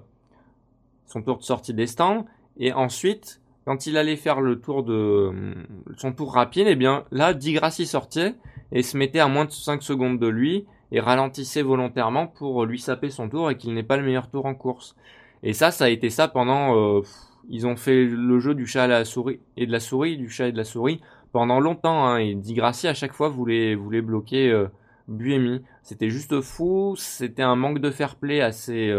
son 1.09 1.21
tour 1.21 1.37
de 1.39 1.43
sortie 1.43 1.73
des 1.73 1.87
stands, 1.87 2.25
et 2.57 2.73
ensuite, 2.73 3.41
quand 3.65 3.87
il 3.87 3.97
allait 3.97 4.15
faire 4.15 4.41
le 4.41 4.59
tour 4.59 4.83
de 4.83 4.93
euh, 4.93 5.53
son 5.97 6.11
tour 6.11 6.33
rapide, 6.33 6.67
eh 6.67 6.75
bien 6.75 7.05
là, 7.11 7.33
Di 7.33 7.53
Grassi 7.53 7.85
sortait 7.85 8.35
et 8.71 8.83
se 8.83 8.97
mettait 8.97 9.19
à 9.19 9.27
moins 9.27 9.45
de 9.45 9.51
5 9.51 9.81
secondes 9.81 10.19
de 10.19 10.27
lui 10.27 10.65
et 10.91 10.99
ralentissait 10.99 11.61
volontairement 11.61 12.27
pour 12.27 12.65
lui 12.65 12.79
saper 12.79 13.09
son 13.09 13.29
tour 13.29 13.51
et 13.51 13.57
qu'il 13.57 13.73
n'ait 13.73 13.83
pas 13.83 13.97
le 13.97 14.03
meilleur 14.03 14.29
tour 14.29 14.45
en 14.45 14.55
course. 14.55 14.95
Et 15.43 15.53
ça, 15.53 15.71
ça 15.71 15.85
a 15.85 15.89
été 15.89 16.09
ça 16.09 16.27
pendant. 16.27 16.75
Euh, 16.75 17.01
ils 17.47 17.65
ont 17.65 17.75
fait 17.75 18.05
le 18.05 18.39
jeu 18.39 18.53
du 18.53 18.67
chat 18.67 18.83
à 18.83 18.87
la 18.87 19.05
souris 19.05 19.39
et 19.55 19.65
de 19.65 19.71
la 19.71 19.79
souris, 19.79 20.17
du 20.17 20.29
chat 20.29 20.47
et 20.47 20.51
de 20.51 20.57
la 20.57 20.63
souris 20.63 20.99
pendant 21.31 21.59
longtemps. 21.59 22.05
Hein, 22.05 22.17
et 22.17 22.35
Di 22.35 22.53
Grassi 22.53 22.87
à 22.87 22.93
chaque 22.93 23.13
fois 23.13 23.29
voulait, 23.29 23.75
voulait 23.75 24.01
bloquer 24.01 24.51
euh, 24.51 24.67
Buemi. 25.07 25.61
C'était 25.83 26.09
juste 26.09 26.41
fou. 26.41 26.95
C'était 26.97 27.43
un 27.43 27.55
manque 27.55 27.79
de 27.79 27.91
fair 27.91 28.15
play 28.15 28.41
assez, 28.41 28.91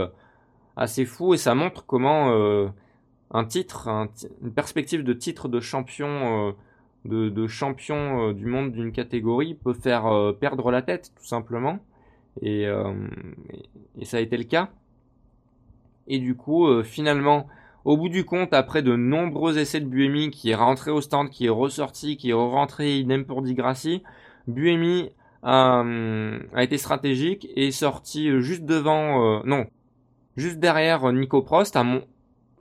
assez 0.81 1.05
fou. 1.05 1.35
Et 1.35 1.37
ça 1.37 1.55
montre 1.55 1.87
comment 1.87 2.33
euh, 2.33 2.69
un 3.31 3.45
titre, 3.45 3.89
une 4.43 4.53
perspective 4.53 5.05
de 5.05 5.13
titre 5.13 5.47
de 5.49 5.61
champion, 5.61 6.49
euh, 7.07 7.31
de, 7.31 7.47
champion 7.47 8.33
du 8.33 8.47
monde 8.47 8.73
d'une 8.73 8.91
catégorie 8.91 9.55
peut 9.55 9.75
faire 9.75 10.35
perdre 10.41 10.73
la 10.73 10.83
tête, 10.83 11.13
tout 11.17 11.27
simplement. 11.27 11.79
Et, 12.43 12.67
ça 14.03 14.17
a 14.17 14.21
été 14.21 14.37
le 14.37 14.45
cas. 14.45 14.71
Et 16.09 16.19
du 16.19 16.35
coup, 16.35 16.83
finalement, 16.83 17.47
au 17.85 17.97
bout 17.97 18.09
du 18.09 18.25
compte, 18.25 18.53
après 18.53 18.83
de 18.83 18.97
nombreux 18.97 19.59
essais 19.59 19.81
de 19.81 19.87
Buemi 19.87 20.31
qui 20.31 20.51
est 20.51 20.55
rentré 20.55 20.91
au 20.91 21.01
stand, 21.01 21.31
qui 21.31 21.47
est 21.47 21.51
ressorti, 21.51 22.17
qui 22.17 22.31
est 22.31 22.35
rentré 22.35 22.99
idem 22.99 23.25
pour 23.25 23.43
Di 23.43 23.55
Grassi, 23.55 24.03
Buemi 24.47 25.11
a, 25.43 25.85
été 26.59 26.77
stratégique 26.79 27.49
et 27.57 27.69
est 27.69 27.73
sorti 27.73 28.41
juste 28.41 28.65
devant, 28.65 29.39
euh, 29.39 29.41
non, 29.45 29.67
juste 30.41 30.59
derrière 30.59 31.13
Nico 31.13 31.43
Prost, 31.43 31.77
à 31.77 31.85
mon, 31.85 32.03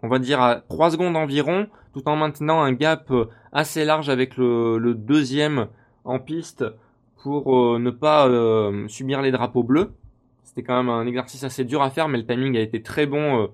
on 0.04 0.08
va 0.08 0.20
dire 0.20 0.42
à 0.42 0.62
3 0.70 0.92
secondes 0.92 1.16
environ, 1.16 1.68
tout 1.94 2.08
en 2.08 2.16
maintenant 2.16 2.62
un 2.62 2.74
gap 2.74 3.12
assez 3.52 3.86
large 3.86 4.10
avec 4.10 4.38
le, 4.38 4.94
deuxième 4.94 5.68
en 6.06 6.20
piste 6.20 6.66
pour 7.24 7.58
euh, 7.58 7.80
ne 7.80 7.90
pas 7.90 8.28
euh, 8.28 8.88
subir 8.88 9.22
les 9.22 9.32
drapeaux 9.32 9.64
bleus. 9.64 9.92
C'était 10.44 10.64
quand 10.64 10.78
même 10.78 10.90
un 10.90 11.06
exercice 11.06 11.44
assez 11.44 11.64
dur 11.64 11.82
à 11.82 11.90
faire, 11.90 12.08
mais 12.08 12.18
le 12.18 12.26
timing 12.26 12.58
a 12.58 12.62
été 12.62 12.82
très 12.82 13.06
bon 13.06 13.50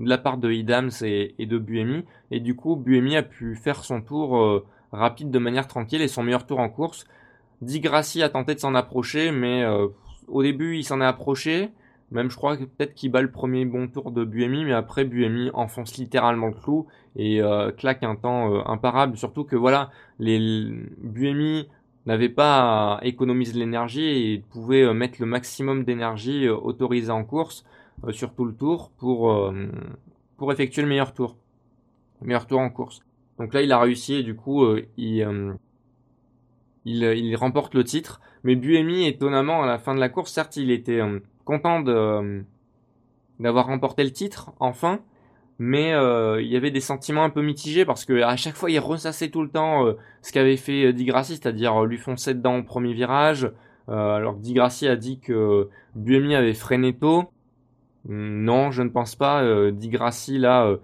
de 0.00 0.08
la 0.08 0.18
part 0.18 0.38
de 0.38 0.50
Idams 0.50 0.90
et, 1.02 1.34
de 1.38 1.58
Buemi. 1.58 2.04
Et 2.30 2.40
du 2.40 2.56
coup, 2.56 2.76
Buemi 2.76 3.16
a 3.16 3.22
pu 3.22 3.54
faire 3.54 3.84
son 3.84 4.00
tour 4.00 4.38
euh, 4.38 4.64
rapide 4.92 5.30
de 5.30 5.38
manière 5.38 5.68
tranquille 5.68 6.02
et 6.02 6.08
son 6.08 6.22
meilleur 6.22 6.46
tour 6.46 6.58
en 6.58 6.68
course. 6.68 7.06
Di 7.60 7.80
Grassi 7.80 8.22
a 8.22 8.30
tenté 8.30 8.54
de 8.54 8.60
s'en 8.60 8.74
approcher, 8.74 9.30
mais 9.30 9.62
euh, 9.62 9.88
au 10.26 10.42
début, 10.42 10.76
il 10.76 10.84
s'en 10.84 11.00
est 11.00 11.06
approché. 11.06 11.68
Même 12.10 12.30
je 12.30 12.36
crois 12.36 12.56
que 12.56 12.64
peut-être 12.64 12.94
qu'il 12.94 13.12
bat 13.12 13.22
le 13.22 13.30
premier 13.30 13.64
bon 13.64 13.86
tour 13.86 14.10
de 14.10 14.24
Buemi, 14.24 14.64
mais 14.64 14.72
après 14.72 15.04
Buemi 15.04 15.50
enfonce 15.54 15.96
littéralement 15.96 16.48
le 16.48 16.54
clou 16.54 16.86
et 17.14 17.40
euh, 17.40 17.70
claque 17.70 18.02
un 18.02 18.16
temps 18.16 18.66
imparable. 18.66 19.16
Surtout 19.16 19.44
que 19.44 19.56
voilà, 19.56 19.90
les 20.18 20.38
Buemi 20.98 21.68
n'avait 22.06 22.28
pas 22.28 22.96
à 22.96 23.04
économiser 23.04 23.58
l'énergie 23.58 24.02
et 24.32 24.44
pouvait 24.50 24.92
mettre 24.92 25.20
le 25.20 25.26
maximum 25.26 25.84
d'énergie 25.84 26.48
autorisée 26.48 27.12
en 27.12 27.24
course. 27.24 27.64
Euh, 28.06 28.12
sur 28.12 28.34
tout 28.34 28.44
le 28.44 28.54
tour 28.54 28.90
pour, 28.98 29.30
euh, 29.32 29.68
pour 30.38 30.52
effectuer 30.52 30.82
le 30.82 30.88
meilleur 30.88 31.12
tour. 31.12 31.36
Le 32.20 32.28
meilleur 32.28 32.46
tour 32.46 32.60
en 32.60 32.70
course. 32.70 33.00
Donc 33.38 33.52
là, 33.54 33.62
il 33.62 33.72
a 33.72 33.78
réussi 33.78 34.14
et 34.14 34.22
du 34.22 34.34
coup, 34.34 34.64
euh, 34.64 34.86
il, 34.96 35.26
il, 36.84 37.02
il, 37.02 37.36
remporte 37.36 37.74
le 37.74 37.84
titre. 37.84 38.20
Mais 38.42 38.56
Buemi, 38.56 39.06
étonnamment, 39.06 39.62
à 39.62 39.66
la 39.66 39.78
fin 39.78 39.94
de 39.94 40.00
la 40.00 40.08
course, 40.08 40.32
certes, 40.32 40.56
il 40.56 40.70
était 40.70 41.00
content 41.44 41.80
d'avoir 43.38 43.66
remporté 43.66 44.04
le 44.04 44.12
titre, 44.12 44.52
enfin. 44.60 45.00
Mais 45.58 45.90
il 45.90 46.46
y 46.46 46.56
avait 46.56 46.70
des 46.70 46.80
sentiments 46.80 47.22
un 47.22 47.30
peu 47.30 47.42
mitigés 47.42 47.84
parce 47.84 48.04
que 48.06 48.22
à 48.22 48.36
chaque 48.36 48.56
fois 48.56 48.70
il 48.70 48.78
ressassait 48.78 49.28
tout 49.28 49.42
le 49.42 49.50
temps 49.50 49.84
ce 50.22 50.32
qu'avait 50.32 50.56
fait 50.56 50.92
Di 50.94 51.04
Grassi, 51.04 51.36
c'est-à-dire 51.36 51.84
lui 51.84 51.98
foncer 51.98 52.32
dedans 52.32 52.56
au 52.56 52.62
premier 52.62 52.94
virage. 52.94 53.52
alors 53.88 54.36
Di 54.36 54.54
Grassi 54.54 54.88
a 54.88 54.96
dit 54.96 55.20
que 55.20 55.68
Buemi 55.94 56.34
avait 56.34 56.54
freiné 56.54 56.94
tôt. 56.94 57.30
Non, 58.08 58.70
je 58.70 58.82
ne 58.82 58.88
pense 58.88 59.14
pas. 59.14 59.42
Euh, 59.42 59.72
Di 59.72 59.88
Grassi, 59.88 60.38
là, 60.38 60.66
euh, 60.66 60.78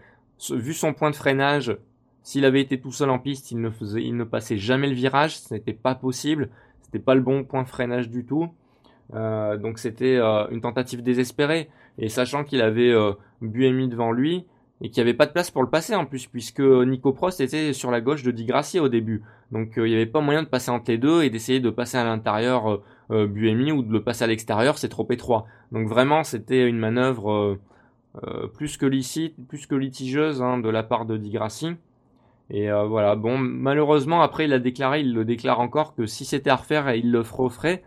vu 0.51 0.75
son 0.75 0.92
point 0.92 1.11
de 1.11 1.16
freinage, 1.16 1.77
s'il 2.23 2.45
avait 2.45 2.61
été 2.61 2.81
tout 2.81 2.92
seul 2.92 3.11
en 3.11 3.19
piste, 3.19 3.51
il 3.53 3.61
ne 3.61 3.71
faisait, 3.71 4.03
il 4.03 4.16
ne 4.16 4.25
passait 4.25 4.59
jamais 4.59 4.88
le 4.88 4.95
virage. 4.95 5.38
Ce 5.38 5.55
n'était 5.55 5.73
pas 5.73 5.95
possible. 5.95 6.51
C'était 6.83 6.99
pas 6.99 7.14
le 7.14 7.23
bon 7.23 7.45
point 7.45 7.62
de 7.62 7.69
freinage 7.69 8.11
du 8.11 8.25
tout. 8.25 8.49
Euh, 9.14 9.57
donc 9.57 9.79
c'était 9.79 10.16
euh, 10.16 10.47
une 10.51 10.61
tentative 10.61 11.03
désespérée. 11.03 11.69
Et 11.99 12.09
sachant 12.09 12.45
qu'il 12.45 12.61
avait 12.61 12.95
Buemi 13.40 13.88
devant 13.88 14.12
lui 14.12 14.45
et 14.83 14.90
qu'il 14.90 15.03
n'y 15.03 15.09
avait 15.09 15.16
pas 15.16 15.25
de 15.25 15.33
place 15.33 15.51
pour 15.51 15.62
le 15.62 15.71
passer 15.71 15.95
en 15.95 16.05
plus, 16.05 16.27
puisque 16.27 16.61
Nico 16.61 17.14
Prost 17.14 17.40
était 17.40 17.73
sur 17.73 17.90
la 17.90 18.03
gauche 18.03 18.23
de 18.23 18.31
Di 18.31 18.45
Grassi 18.45 18.79
au 18.79 18.90
début. 18.90 19.23
Donc 19.51 19.73
il 19.77 19.85
n'y 19.85 19.95
avait 19.95 20.05
pas 20.05 20.21
moyen 20.21 20.42
de 20.42 20.49
passer 20.49 20.71
entre 20.71 20.90
les 20.90 20.99
deux 20.99 21.23
et 21.23 21.31
d'essayer 21.31 21.59
de 21.59 21.71
passer 21.71 21.97
à 21.97 22.05
l'intérieur 22.05 22.83
euh, 23.12 23.27
Buemi 23.27 23.71
ou 23.71 23.83
de 23.83 23.92
le 23.92 24.03
passer 24.03 24.25
à 24.25 24.27
l'extérieur, 24.27 24.79
c'est 24.79 24.88
trop 24.88 25.07
étroit. 25.11 25.47
Donc 25.71 25.87
vraiment, 25.87 26.25
c'était 26.25 26.66
une 26.69 26.79
manœuvre 26.79 27.31
euh, 27.31 27.61
euh, 28.25 28.47
plus 28.49 28.77
que 28.77 28.87
licite, 28.87 29.35
plus 29.49 29.66
que 29.66 29.75
litigieuse 29.75 30.42
hein, 30.42 30.59
de 30.59 30.69
la 30.69 30.83
part 30.83 31.07
de 31.07 31.16
Di 31.16 31.31
Grassi. 31.31 31.71
Et 32.49 32.71
voilà, 32.71 33.16
bon, 33.16 33.38
malheureusement, 33.38 34.23
après, 34.23 34.45
il 34.45 34.53
a 34.53 34.61
déclaré, 34.61 35.01
il 35.01 35.12
le 35.12 35.25
déclare 35.25 35.59
encore, 35.59 35.97
que 35.97 36.07
si 36.07 36.25
c'était 36.25 36.49
à 36.49 36.55
refaire, 36.55 36.95
il 36.95 37.11
le 37.11 37.19
referait. 37.19 37.83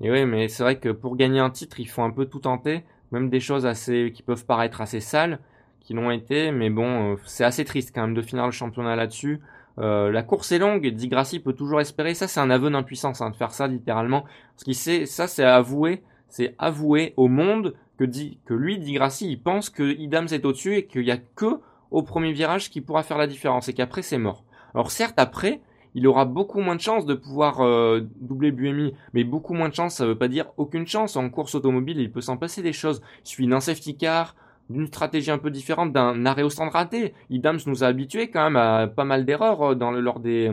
Et 0.00 0.10
oui, 0.10 0.24
mais 0.24 0.48
c'est 0.48 0.62
vrai 0.62 0.78
que 0.78 0.90
pour 0.90 1.16
gagner 1.16 1.40
un 1.40 1.50
titre, 1.50 1.80
il 1.80 1.88
faut 1.88 2.02
un 2.02 2.10
peu 2.10 2.26
tout 2.26 2.40
tenter, 2.40 2.84
même 3.10 3.30
des 3.30 3.40
choses 3.40 3.66
assez 3.66 4.12
qui 4.14 4.22
peuvent 4.22 4.46
paraître 4.46 4.80
assez 4.80 5.00
sales, 5.00 5.40
qui 5.80 5.94
l'ont 5.94 6.10
été, 6.10 6.52
mais 6.52 6.70
bon, 6.70 7.16
c'est 7.24 7.44
assez 7.44 7.64
triste 7.64 7.92
quand 7.94 8.02
même 8.02 8.14
de 8.14 8.22
finir 8.22 8.44
le 8.46 8.52
championnat 8.52 8.94
là-dessus. 8.94 9.40
Euh, 9.78 10.10
la 10.10 10.22
course 10.22 10.52
est 10.52 10.58
longue, 10.58 10.86
Di 10.88 11.08
Grassi 11.08 11.40
peut 11.40 11.52
toujours 11.52 11.80
espérer. 11.80 12.14
Ça, 12.14 12.26
c'est 12.28 12.40
un 12.40 12.50
aveu 12.50 12.70
d'impuissance, 12.70 13.20
hein, 13.20 13.30
de 13.30 13.36
faire 13.36 13.52
ça 13.52 13.66
littéralement. 13.66 14.22
Parce 14.54 14.64
qu'il 14.64 14.74
sait, 14.74 15.06
ça, 15.06 15.26
c'est 15.26 15.44
avouer, 15.44 16.02
c'est 16.28 16.54
avouer 16.58 17.14
au 17.16 17.28
monde 17.28 17.74
que, 17.96 18.04
dit, 18.04 18.38
que 18.44 18.54
lui, 18.54 18.78
Di 18.78 18.92
Grassi, 18.92 19.30
il 19.30 19.40
pense 19.40 19.70
que 19.70 19.82
Idams 19.82 20.28
est 20.32 20.44
au-dessus 20.44 20.76
et 20.76 20.86
qu'il 20.86 21.04
y 21.04 21.10
a 21.10 21.16
que 21.16 21.60
au 21.90 22.02
premier 22.02 22.32
virage 22.32 22.70
qui 22.70 22.80
pourra 22.80 23.02
faire 23.02 23.18
la 23.18 23.26
différence 23.26 23.68
et 23.68 23.72
qu'après 23.72 24.02
c'est 24.02 24.18
mort. 24.18 24.44
Alors 24.74 24.90
certes, 24.90 25.18
après, 25.18 25.60
il 25.98 26.06
aura 26.06 26.26
beaucoup 26.26 26.60
moins 26.60 26.76
de 26.76 26.80
chances 26.80 27.06
de 27.06 27.14
pouvoir 27.14 27.60
euh, 27.60 28.06
doubler 28.20 28.52
Buemi, 28.52 28.94
mais 29.14 29.24
beaucoup 29.24 29.52
moins 29.52 29.68
de 29.68 29.74
chance, 29.74 29.96
ça 29.96 30.06
veut 30.06 30.16
pas 30.16 30.28
dire 30.28 30.46
aucune 30.56 30.86
chance. 30.86 31.16
En 31.16 31.28
course 31.28 31.56
automobile, 31.56 31.98
il 31.98 32.12
peut 32.12 32.20
s'en 32.20 32.36
passer 32.36 32.62
des 32.62 32.72
choses. 32.72 33.02
Il 33.24 33.28
suffit 33.28 33.48
d'un 33.48 33.58
safety 33.58 33.96
car, 33.96 34.36
d'une 34.70 34.86
stratégie 34.86 35.32
un 35.32 35.38
peu 35.38 35.50
différente 35.50 35.92
d'un 35.92 36.24
arrêt 36.24 36.44
au 36.44 36.50
stand 36.50 36.70
raté. 36.70 37.14
Idams 37.30 37.58
nous 37.66 37.82
a 37.82 37.88
habitués 37.88 38.30
quand 38.30 38.44
même 38.44 38.54
à 38.54 38.86
pas 38.86 39.02
mal 39.02 39.24
d'erreurs 39.24 39.72
euh, 39.72 39.74
le, 39.74 40.00
lors 40.00 40.20
des, 40.20 40.52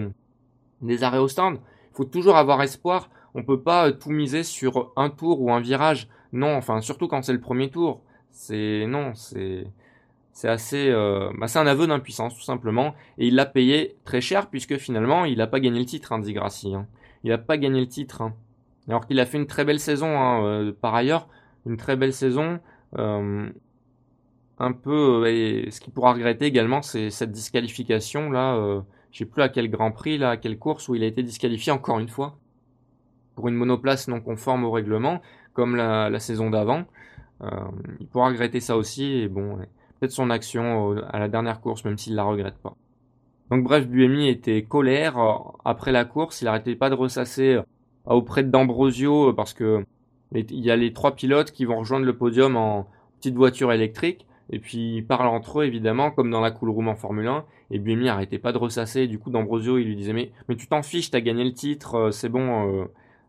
arrêts 1.03 1.19
au 1.19 1.27
stand. 1.27 1.59
Il 1.91 1.95
faut 1.95 2.05
toujours 2.05 2.37
avoir 2.37 2.63
espoir. 2.63 3.11
On 3.35 3.43
peut 3.43 3.61
pas 3.61 3.89
euh, 3.89 3.91
tout 3.91 4.09
miser 4.09 4.41
sur 4.41 4.93
un 4.95 5.11
tour 5.11 5.41
ou 5.41 5.51
un 5.51 5.59
virage. 5.59 6.07
Non, 6.33 6.55
enfin 6.55 6.81
surtout 6.81 7.07
quand 7.07 7.21
c'est 7.21 7.33
le 7.33 7.39
premier 7.39 7.69
tour. 7.69 8.01
C'est 8.31 8.87
non, 8.87 9.13
c'est 9.13 9.67
c'est 10.35 10.49
assez, 10.49 10.89
euh, 10.89 11.31
bah, 11.39 11.47
un 11.55 11.65
aveu 11.65 11.87
d'impuissance 11.87 12.35
tout 12.35 12.43
simplement. 12.43 12.93
Et 13.17 13.27
il 13.27 13.35
l'a 13.35 13.45
payé 13.45 13.95
très 14.03 14.19
cher 14.19 14.49
puisque 14.49 14.75
finalement 14.77 15.23
il 15.23 15.37
n'a 15.37 15.47
pas 15.47 15.61
gagné 15.61 15.79
le 15.79 15.85
titre, 15.85 16.11
hein, 16.11 16.21
Hein. 16.21 16.87
Il 17.23 17.29
n'a 17.29 17.37
pas 17.37 17.57
gagné 17.57 17.79
le 17.79 17.87
titre. 17.87 18.21
Hein. 18.21 18.35
Alors 18.89 19.07
qu'il 19.07 19.19
a 19.21 19.25
fait 19.25 19.37
une 19.37 19.47
très 19.47 19.63
belle 19.63 19.79
saison 19.79 20.19
hein, 20.19 20.43
euh, 20.43 20.73
par 20.73 20.93
ailleurs, 20.93 21.29
une 21.65 21.77
très 21.77 21.95
belle 21.95 22.11
saison. 22.11 22.59
Euh, 22.97 23.49
un 24.59 24.71
peu 24.73 25.25
euh, 25.25 25.71
ce 25.71 25.79
qu'il 25.79 25.93
pourra 25.93 26.13
regretter 26.13 26.45
également 26.45 26.81
c'est 26.81 27.09
cette 27.09 27.31
disqualification 27.33 28.31
là 28.31 28.81
je 29.11 29.17
sais 29.17 29.25
plus 29.25 29.41
à 29.41 29.49
quel 29.49 29.69
Grand 29.69 29.91
Prix 29.91 30.17
là 30.17 30.29
à 30.29 30.37
quelle 30.37 30.57
course 30.57 30.87
où 30.87 30.95
il 30.95 31.03
a 31.03 31.07
été 31.07 31.23
disqualifié 31.23 31.73
encore 31.73 31.99
une 31.99 32.07
fois 32.07 32.37
pour 33.35 33.49
une 33.49 33.55
monoplace 33.55 34.07
non 34.07 34.21
conforme 34.21 34.63
au 34.63 34.71
règlement 34.71 35.21
comme 35.51 35.75
la, 35.75 36.19
saison 36.19 36.49
d'avant 36.51 36.85
il 37.99 38.07
pourra 38.07 38.29
regretter 38.29 38.61
ça 38.61 38.77
aussi 38.77 39.03
et 39.03 39.27
bon 39.27 39.59
peut-être 40.05 40.11
son 40.11 40.29
action 40.29 40.95
à 41.09 41.19
la 41.19 41.27
dernière 41.27 41.61
course 41.61 41.83
même 41.85 41.97
s'il 41.97 42.15
la 42.15 42.23
regrette 42.23 42.57
pas 42.57 42.75
donc 43.51 43.63
bref 43.63 43.87
Buemi 43.87 44.29
était 44.29 44.63
colère 44.63 45.17
après 45.65 45.91
la 45.91 46.05
course 46.05 46.41
il 46.41 46.47
arrêtait 46.47 46.75
pas 46.75 46.89
de 46.89 46.95
ressasser 46.95 47.59
auprès 48.05 48.43
d'Ambrosio 48.43 49.33
parce 49.33 49.53
que 49.53 49.85
il 50.33 50.59
y 50.59 50.71
a 50.71 50.75
les 50.75 50.93
trois 50.93 51.15
pilotes 51.15 51.51
qui 51.51 51.65
vont 51.65 51.79
rejoindre 51.79 52.05
le 52.05 52.17
podium 52.17 52.55
en 52.55 52.87
petite 53.19 53.35
voiture 53.35 53.71
électrique 53.71 54.25
et 54.49 54.59
puis 54.59 54.97
ils 54.97 55.05
parlent 55.05 55.27
entre 55.27 55.61
eux 55.61 55.65
évidemment, 55.65 56.11
comme 56.11 56.29
dans 56.29 56.41
la 56.41 56.51
cool 56.51 56.69
room 56.69 56.87
en 56.87 56.95
Formule 56.95 57.27
1. 57.27 57.45
Et 57.71 57.79
Buemi 57.79 58.09
arrêtait 58.09 58.37
pas 58.37 58.51
de 58.51 58.57
ressasser. 58.57 59.07
Du 59.07 59.17
coup, 59.17 59.31
D'Ambrosio, 59.31 59.77
il 59.77 59.87
lui 59.87 59.95
disait 59.95 60.13
mais 60.13 60.31
mais 60.47 60.55
tu 60.55 60.67
t'en 60.67 60.83
fiches, 60.83 61.09
t'as 61.11 61.21
gagné 61.21 61.43
le 61.43 61.53
titre, 61.53 61.95
euh, 61.95 62.11
c'est 62.11 62.29
bon, 62.29 62.87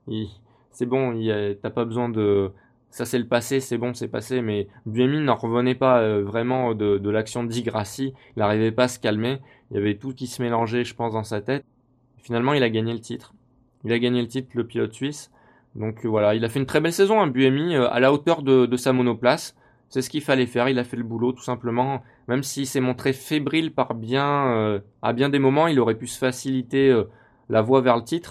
euh, 0.08 0.24
c'est 0.70 0.86
bon, 0.86 1.18
t'as 1.62 1.70
pas 1.70 1.84
besoin 1.84 2.08
de 2.08 2.52
ça 2.96 3.04
c'est 3.04 3.18
le 3.18 3.26
passé, 3.26 3.60
c'est 3.60 3.76
bon, 3.76 3.92
c'est 3.92 4.08
passé. 4.08 4.40
Mais 4.40 4.68
Buemi 4.86 5.20
n'en 5.20 5.34
revenait 5.34 5.74
pas 5.74 6.00
euh, 6.00 6.24
vraiment 6.24 6.74
de, 6.74 6.96
de 6.96 7.10
l'action 7.10 7.44
d'Igrassi. 7.44 8.14
Il 8.34 8.38
n'arrivait 8.38 8.72
pas 8.72 8.84
à 8.84 8.88
se 8.88 8.98
calmer. 8.98 9.42
Il 9.70 9.76
y 9.76 9.78
avait 9.78 9.96
tout 9.98 10.14
qui 10.14 10.26
se 10.26 10.40
mélangeait, 10.40 10.82
je 10.82 10.94
pense, 10.94 11.12
dans 11.12 11.22
sa 11.22 11.42
tête. 11.42 11.62
Finalement, 12.22 12.54
il 12.54 12.62
a 12.62 12.70
gagné 12.70 12.94
le 12.94 13.00
titre. 13.00 13.34
Il 13.84 13.92
a 13.92 13.98
gagné 13.98 14.22
le 14.22 14.28
titre, 14.28 14.48
le 14.54 14.66
pilote 14.66 14.94
suisse. 14.94 15.30
Donc 15.74 16.06
voilà, 16.06 16.34
il 16.34 16.42
a 16.46 16.48
fait 16.48 16.58
une 16.58 16.64
très 16.64 16.80
belle 16.80 16.94
saison, 16.94 17.20
hein, 17.20 17.26
Buemi, 17.26 17.74
à 17.74 18.00
la 18.00 18.14
hauteur 18.14 18.42
de, 18.42 18.76
sa 18.78 18.94
monoplace. 18.94 19.54
C'est 19.90 20.00
ce 20.00 20.08
qu'il 20.08 20.22
fallait 20.22 20.46
faire, 20.46 20.70
il 20.70 20.78
a 20.78 20.84
fait 20.84 20.96
le 20.96 21.04
boulot 21.04 21.32
tout 21.32 21.44
simplement. 21.44 22.02
Même 22.28 22.42
s'il 22.42 22.66
s'est 22.66 22.80
montré 22.80 23.12
fébrile 23.12 23.74
par 23.74 23.92
bien, 23.92 24.46
euh, 24.54 24.80
à 25.02 25.12
bien 25.12 25.28
des 25.28 25.38
moments, 25.38 25.66
il 25.66 25.78
aurait 25.80 25.96
pu 25.96 26.06
se 26.06 26.18
faciliter 26.18 26.88
euh, 26.88 27.04
la 27.50 27.60
voie 27.60 27.82
vers 27.82 27.96
le 27.96 28.04
titre, 28.04 28.30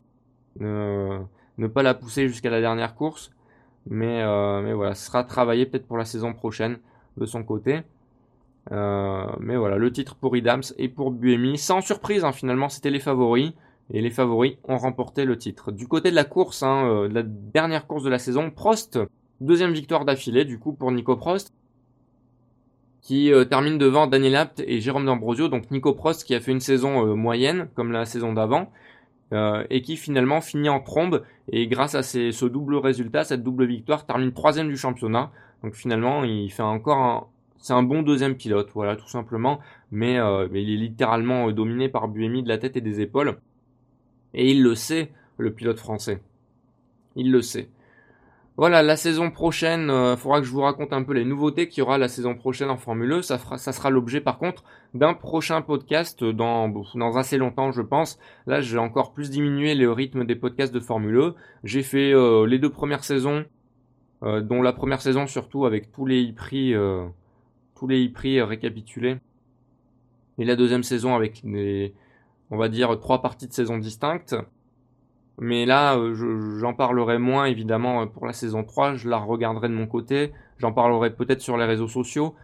ne 0.60 1.68
pas 1.68 1.84
la 1.84 1.94
pousser 1.94 2.28
jusqu'à 2.28 2.50
la 2.50 2.62
dernière 2.62 2.96
course. 2.96 3.32
Mais, 3.90 4.22
euh, 4.22 4.62
mais 4.62 4.74
voilà, 4.74 4.96
ce 4.96 5.06
sera 5.06 5.24
travaillé 5.24 5.66
peut-être 5.66 5.88
pour 5.88 5.98
la 5.98 6.06
saison 6.06 6.34
prochaine 6.34 6.80
de 7.18 7.26
son 7.26 7.44
côté. 7.44 7.82
mais 8.72 9.58
voilà, 9.58 9.78
le 9.78 9.92
titre 9.92 10.16
pour 10.16 10.36
Idams 10.36 10.64
et 10.78 10.90
pour 10.90 11.12
Buemi, 11.12 11.58
sans 11.58 11.82
surprise 11.82 12.24
hein, 12.26 12.32
finalement, 12.32 12.70
c'était 12.70 12.92
les 12.92 13.00
favoris. 13.00 13.54
Et 13.94 14.02
les 14.02 14.10
favoris 14.10 14.58
ont 14.64 14.78
remporté 14.78 15.26
le 15.26 15.38
titre. 15.38 15.72
Du 15.72 15.88
côté 15.88 16.10
de 16.10 16.16
la 16.16 16.24
course, 16.24 16.64
hein, 16.64 17.08
la 17.12 17.22
dernière 17.22 17.86
course 17.86 18.04
de 18.04 18.10
la 18.10 18.18
saison, 18.18 18.50
Prost 18.50 19.00
Deuxième 19.42 19.74
victoire 19.74 20.06
d'affilée 20.06 20.46
du 20.46 20.60
coup 20.60 20.72
pour 20.72 20.92
Nico 20.94 21.18
Prost 21.18 21.54
qui 23.02 23.34
euh, 23.34 23.44
termine 23.44 23.78
devant 23.78 24.08
Daniel 24.08 24.36
Apt 24.38 24.64
et 24.66 24.80
Jérôme 24.80 25.06
D'Ambrosio, 25.06 25.50
donc 25.50 25.70
Nico 25.72 25.94
Prost 25.94 26.24
qui 26.24 26.34
a 26.34 26.40
fait 26.40 26.54
une 26.54 26.62
saison 26.62 27.06
euh, 27.06 27.16
moyenne 27.16 27.68
comme 27.76 27.92
la 27.92 28.06
saison 28.06 28.32
d'avant 28.32 28.72
euh, 29.36 29.64
et 29.70 29.82
qui 29.82 29.98
finalement 29.98 30.42
finit 30.42 30.70
en 30.70 30.80
trombe 30.80 31.24
et 31.52 31.68
grâce 31.68 31.94
à 31.96 32.04
ce 32.04 32.46
double 32.46 32.76
résultat, 32.76 33.24
cette 33.24 33.44
double 33.44 33.66
victoire, 33.66 34.06
termine 34.06 34.34
troisième 34.34 34.70
du 34.70 34.78
championnat. 34.78 35.32
Donc 35.64 35.76
finalement 35.76 36.24
il 36.24 36.52
fait 36.52 36.64
encore 36.64 36.98
un, 36.98 37.28
c'est 37.58 37.74
un 37.74 37.84
bon 37.84 38.02
deuxième 38.02 38.36
pilote, 38.36 38.70
voilà 38.74 38.96
tout 38.96 39.08
simplement, 39.08 39.60
mais, 39.92 40.18
mais 40.52 40.64
il 40.64 40.74
est 40.74 40.78
littéralement 40.78 41.52
dominé 41.52 41.90
par 41.90 42.08
Buemi 42.08 42.44
de 42.44 42.48
la 42.48 42.58
tête 42.58 42.78
et 42.78 42.82
des 42.82 43.02
épaules 43.02 43.38
et 44.36 44.52
il 44.52 44.62
le 44.62 44.76
sait, 44.76 45.12
le 45.38 45.54
pilote 45.54 45.80
français. 45.80 46.22
Il 47.16 47.32
le 47.32 47.42
sait. 47.42 47.70
Voilà, 48.58 48.82
la 48.82 48.96
saison 48.96 49.32
prochaine, 49.32 49.88
il 49.88 49.90
euh, 49.90 50.16
faudra 50.16 50.40
que 50.40 50.46
je 50.46 50.52
vous 50.52 50.62
raconte 50.62 50.94
un 50.94 51.04
peu 51.04 51.12
les 51.12 51.26
nouveautés 51.26 51.68
qu'il 51.68 51.80
y 51.80 51.82
aura 51.82 51.98
la 51.98 52.08
saison 52.08 52.36
prochaine 52.36 52.70
en 52.70 52.78
Formule 52.78 53.12
1. 53.12 53.22
Ça, 53.24 53.38
fera, 53.38 53.58
ça 53.58 53.74
sera 53.74 53.90
l'objet 53.90 54.22
par 54.22 54.38
contre 54.38 54.64
d'un 54.94 55.14
prochain 55.14 55.62
podcast 55.62 56.24
dans, 56.24 56.70
dans 56.70 57.18
assez 57.18 57.38
longtemps, 57.38 57.74
je 57.74 57.82
pense. 57.82 58.18
Là, 58.48 58.62
j'ai 58.62 58.78
encore 58.78 59.12
plus 59.12 59.30
diminué 59.30 59.76
le 59.76 59.92
rythme 59.92 60.24
des 60.24 60.36
podcasts 60.36 60.74
de 60.74 60.80
Formule 60.80 61.20
1. 61.20 61.36
J'ai 61.66 61.84
fait 61.84 62.14
euh, 62.14 62.46
les 62.48 62.58
deux 62.58 62.70
premières 62.70 63.04
saisons, 63.04 63.44
euh, 64.24 64.40
dont 64.40 64.62
la 64.62 64.72
première 64.72 65.02
saison 65.02 65.28
surtout 65.28 65.66
avec 65.66 65.92
tous 65.92 66.06
les 66.06 66.32
prix, 66.32 66.74
tous 67.76 67.88
les 67.88 68.08
prix 68.08 68.42
récapitulés. 68.42 69.18
Et 70.38 70.46
la 70.46 70.56
deuxième 70.56 70.84
saison 70.84 71.14
avec 71.14 71.42
les, 71.44 71.94
on 72.52 72.58
va 72.58 72.70
dire, 72.70 72.98
trois 73.02 73.22
parties 73.22 73.48
de 73.48 73.54
saison 73.54 73.78
distinctes. 73.78 74.34
Mais 75.40 75.66
là, 75.66 75.98
euh, 75.98 76.60
j'en 76.60 76.74
parlerai 76.74 77.18
moins 77.18 77.46
évidemment 77.46 78.04
euh, 78.04 78.06
pour 78.06 78.26
la 78.26 78.34
saison 78.34 78.64
3, 78.64 78.96
je 78.96 79.10
la 79.10 79.18
regarderai 79.18 79.68
de 79.68 79.74
mon 79.74 79.88
côté, 79.88 80.32
j'en 80.60 80.72
parlerai 80.72 81.14
peut-être 81.14 81.42
sur 81.42 81.58
les 81.58 81.66
réseaux 81.66 81.90
sociaux, 81.90 82.36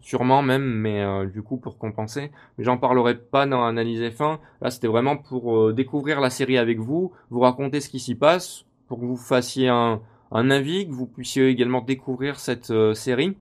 sûrement 0.00 0.42
même, 0.42 0.64
mais 0.64 1.00
euh, 1.00 1.24
du 1.24 1.42
coup 1.42 1.56
pour 1.56 1.78
compenser. 1.78 2.30
Mais 2.58 2.64
j'en 2.64 2.76
parlerai 2.76 3.16
pas 3.16 3.46
dans 3.46 3.64
Analyse 3.64 4.02
F1, 4.02 4.38
là 4.60 4.70
c'était 4.70 4.88
vraiment 4.88 5.16
pour 5.16 5.72
découvrir 5.72 6.20
la 6.20 6.28
série 6.28 6.58
avec 6.58 6.78
vous, 6.78 7.12
vous 7.30 7.40
raconter 7.40 7.80
ce 7.80 7.88
qui 7.88 8.00
s'y 8.00 8.14
passe, 8.14 8.66
pour 8.86 9.00
que 9.00 9.06
vous 9.06 9.16
fassiez 9.16 9.68
un, 9.68 10.02
un 10.30 10.50
avis, 10.50 10.86
que 10.86 10.92
vous 10.92 11.06
puissiez 11.06 11.48
également 11.48 11.80
découvrir 11.80 12.38
cette 12.38 12.72
série, 12.94 13.36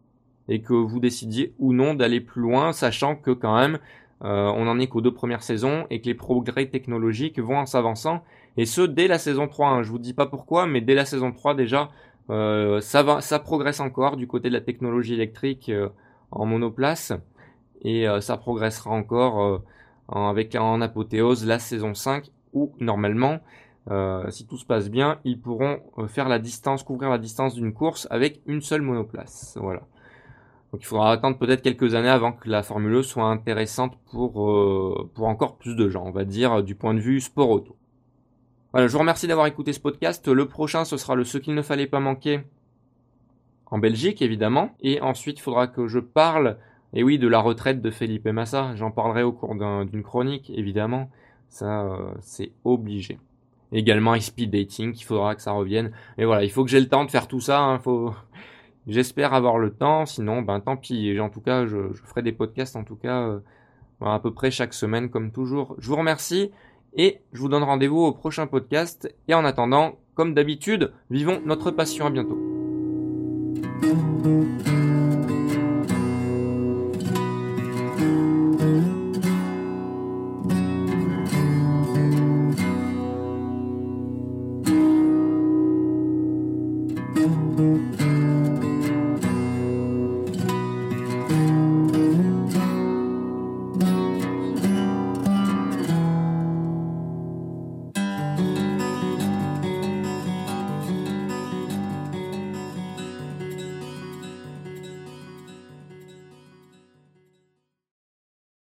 et 0.47 0.61
que 0.61 0.73
vous 0.73 0.99
décidiez 0.99 1.53
ou 1.59 1.73
non 1.73 1.95
d'aller 1.95 2.21
plus 2.21 2.41
loin, 2.41 2.71
sachant 2.71 3.15
que 3.15 3.31
quand 3.31 3.57
même, 3.57 3.77
on 4.21 4.67
en 4.67 4.79
est 4.79 4.87
qu'aux 4.87 5.01
deux 5.01 5.13
premières 5.13 5.43
saisons, 5.43 5.85
et 5.89 6.01
que 6.01 6.05
les 6.05 6.15
progrès 6.15 6.67
technologiques 6.67 7.39
vont 7.39 7.57
en 7.57 7.65
s'avançant, 7.65 8.23
et 8.57 8.65
ce, 8.65 8.81
dès 8.81 9.07
la 9.07 9.19
saison 9.19 9.47
3. 9.47 9.67
Hein. 9.67 9.83
Je 9.83 9.89
vous 9.89 9.99
dis 9.99 10.13
pas 10.13 10.25
pourquoi, 10.25 10.65
mais 10.65 10.81
dès 10.81 10.95
la 10.95 11.05
saison 11.05 11.31
3 11.31 11.55
déjà, 11.55 11.89
euh, 12.29 12.81
ça 12.81 13.03
va, 13.03 13.21
ça 13.21 13.39
progresse 13.39 13.79
encore 13.79 14.17
du 14.17 14.27
côté 14.27 14.49
de 14.49 14.53
la 14.53 14.61
technologie 14.61 15.13
électrique 15.13 15.69
euh, 15.69 15.89
en 16.31 16.45
monoplace. 16.45 17.13
Et 17.81 18.07
euh, 18.07 18.21
ça 18.21 18.37
progressera 18.37 18.91
encore 18.91 19.61
en, 20.07 20.29
avec 20.29 20.55
en 20.55 20.81
apothéose 20.81 21.45
la 21.45 21.59
saison 21.59 21.93
5 21.93 22.31
où 22.53 22.73
normalement, 22.79 23.39
si 24.29 24.47
tout 24.47 24.57
se 24.57 24.65
passe 24.65 24.89
bien, 24.89 25.19
ils 25.25 25.39
pourront 25.39 25.79
faire 26.07 26.29
la 26.29 26.39
distance, 26.39 26.83
couvrir 26.83 27.09
la 27.09 27.17
distance 27.17 27.53
d'une 27.53 27.73
course 27.73 28.07
avec 28.09 28.41
une 28.47 28.61
seule 28.61 28.81
monoplace. 28.81 29.57
Voilà. 29.61 29.81
Donc 30.71 30.81
il 30.81 30.85
faudra 30.85 31.11
attendre 31.11 31.37
peut-être 31.37 31.61
quelques 31.61 31.95
années 31.95 32.09
avant 32.09 32.31
que 32.31 32.49
la 32.49 32.63
Formule 32.63 32.95
1 32.95 32.99
e 32.99 33.01
soit 33.03 33.25
intéressante 33.25 33.97
pour, 34.09 34.33
pour 35.13 35.27
encore 35.27 35.57
plus 35.57 35.75
de 35.75 35.89
gens, 35.89 36.05
on 36.05 36.11
va 36.11 36.23
dire, 36.23 36.63
du 36.63 36.75
point 36.75 36.93
de 36.93 36.99
vue 36.99 37.19
sport 37.19 37.49
auto. 37.49 37.75
Je 38.77 38.91
vous 38.91 38.99
remercie 38.99 39.25
d'avoir 39.25 39.47
écouté 39.47 39.71
ce 39.71 39.79
podcast. 39.79 40.27
Le 40.27 40.47
prochain, 40.49 40.83
ce 40.83 40.97
sera 40.97 41.15
le 41.15 41.23
Ce 41.23 41.37
qu'il 41.37 41.55
ne 41.55 41.61
fallait 41.61 41.87
pas 41.87 42.01
manquer 42.01 42.41
en 43.67 43.77
Belgique, 43.77 44.21
évidemment. 44.21 44.75
Et 44.81 44.99
ensuite, 44.99 45.39
il 45.39 45.41
faudra 45.41 45.67
que 45.67 45.87
je 45.87 45.99
parle, 45.99 46.57
et 46.93 47.01
oui, 47.01 47.17
de 47.17 47.29
la 47.29 47.39
retraite 47.39 47.81
de 47.81 47.89
Felipe 47.89 48.27
Massa. 48.27 48.75
J'en 48.75 48.91
parlerai 48.91 49.23
au 49.23 49.31
cours 49.31 49.55
d'une 49.55 50.03
chronique, 50.03 50.51
évidemment. 50.53 51.09
Ça, 51.47 51.83
euh, 51.83 52.13
c'est 52.19 52.51
obligé. 52.65 53.17
Également, 53.71 54.19
speed 54.19 54.51
dating, 54.51 54.93
il 54.93 55.03
faudra 55.03 55.35
que 55.35 55.41
ça 55.41 55.53
revienne. 55.53 55.91
Mais 56.17 56.25
voilà, 56.25 56.43
il 56.43 56.51
faut 56.51 56.65
que 56.65 56.69
j'ai 56.69 56.81
le 56.81 56.89
temps 56.89 57.05
de 57.05 57.11
faire 57.11 57.29
tout 57.29 57.39
ça. 57.39 57.61
Hein. 57.61 57.81
J'espère 58.87 59.33
avoir 59.33 59.57
le 59.57 59.71
temps, 59.71 60.05
sinon, 60.05 60.41
ben 60.41 60.59
tant 60.59 60.75
pis. 60.75 61.17
En 61.21 61.29
tout 61.29 61.41
cas, 61.41 61.65
je, 61.65 61.93
ferai 62.03 62.23
des 62.23 62.33
podcasts, 62.33 62.75
en 62.75 62.83
tout 62.83 62.97
cas, 62.97 63.21
euh, 63.21 63.39
à 64.01 64.19
peu 64.19 64.33
près 64.33 64.51
chaque 64.51 64.73
semaine, 64.73 65.09
comme 65.09 65.31
toujours. 65.31 65.77
Je 65.79 65.87
vous 65.87 65.95
remercie. 65.95 66.51
Et 66.97 67.19
je 67.33 67.39
vous 67.39 67.49
donne 67.49 67.63
rendez-vous 67.63 67.99
au 67.99 68.11
prochain 68.11 68.47
podcast. 68.47 69.13
Et 69.27 69.33
en 69.33 69.45
attendant, 69.45 69.95
comme 70.13 70.33
d'habitude, 70.33 70.93
vivons 71.09 71.41
notre 71.45 71.71
passion. 71.71 72.05
À 72.05 72.09
bientôt. 72.09 72.39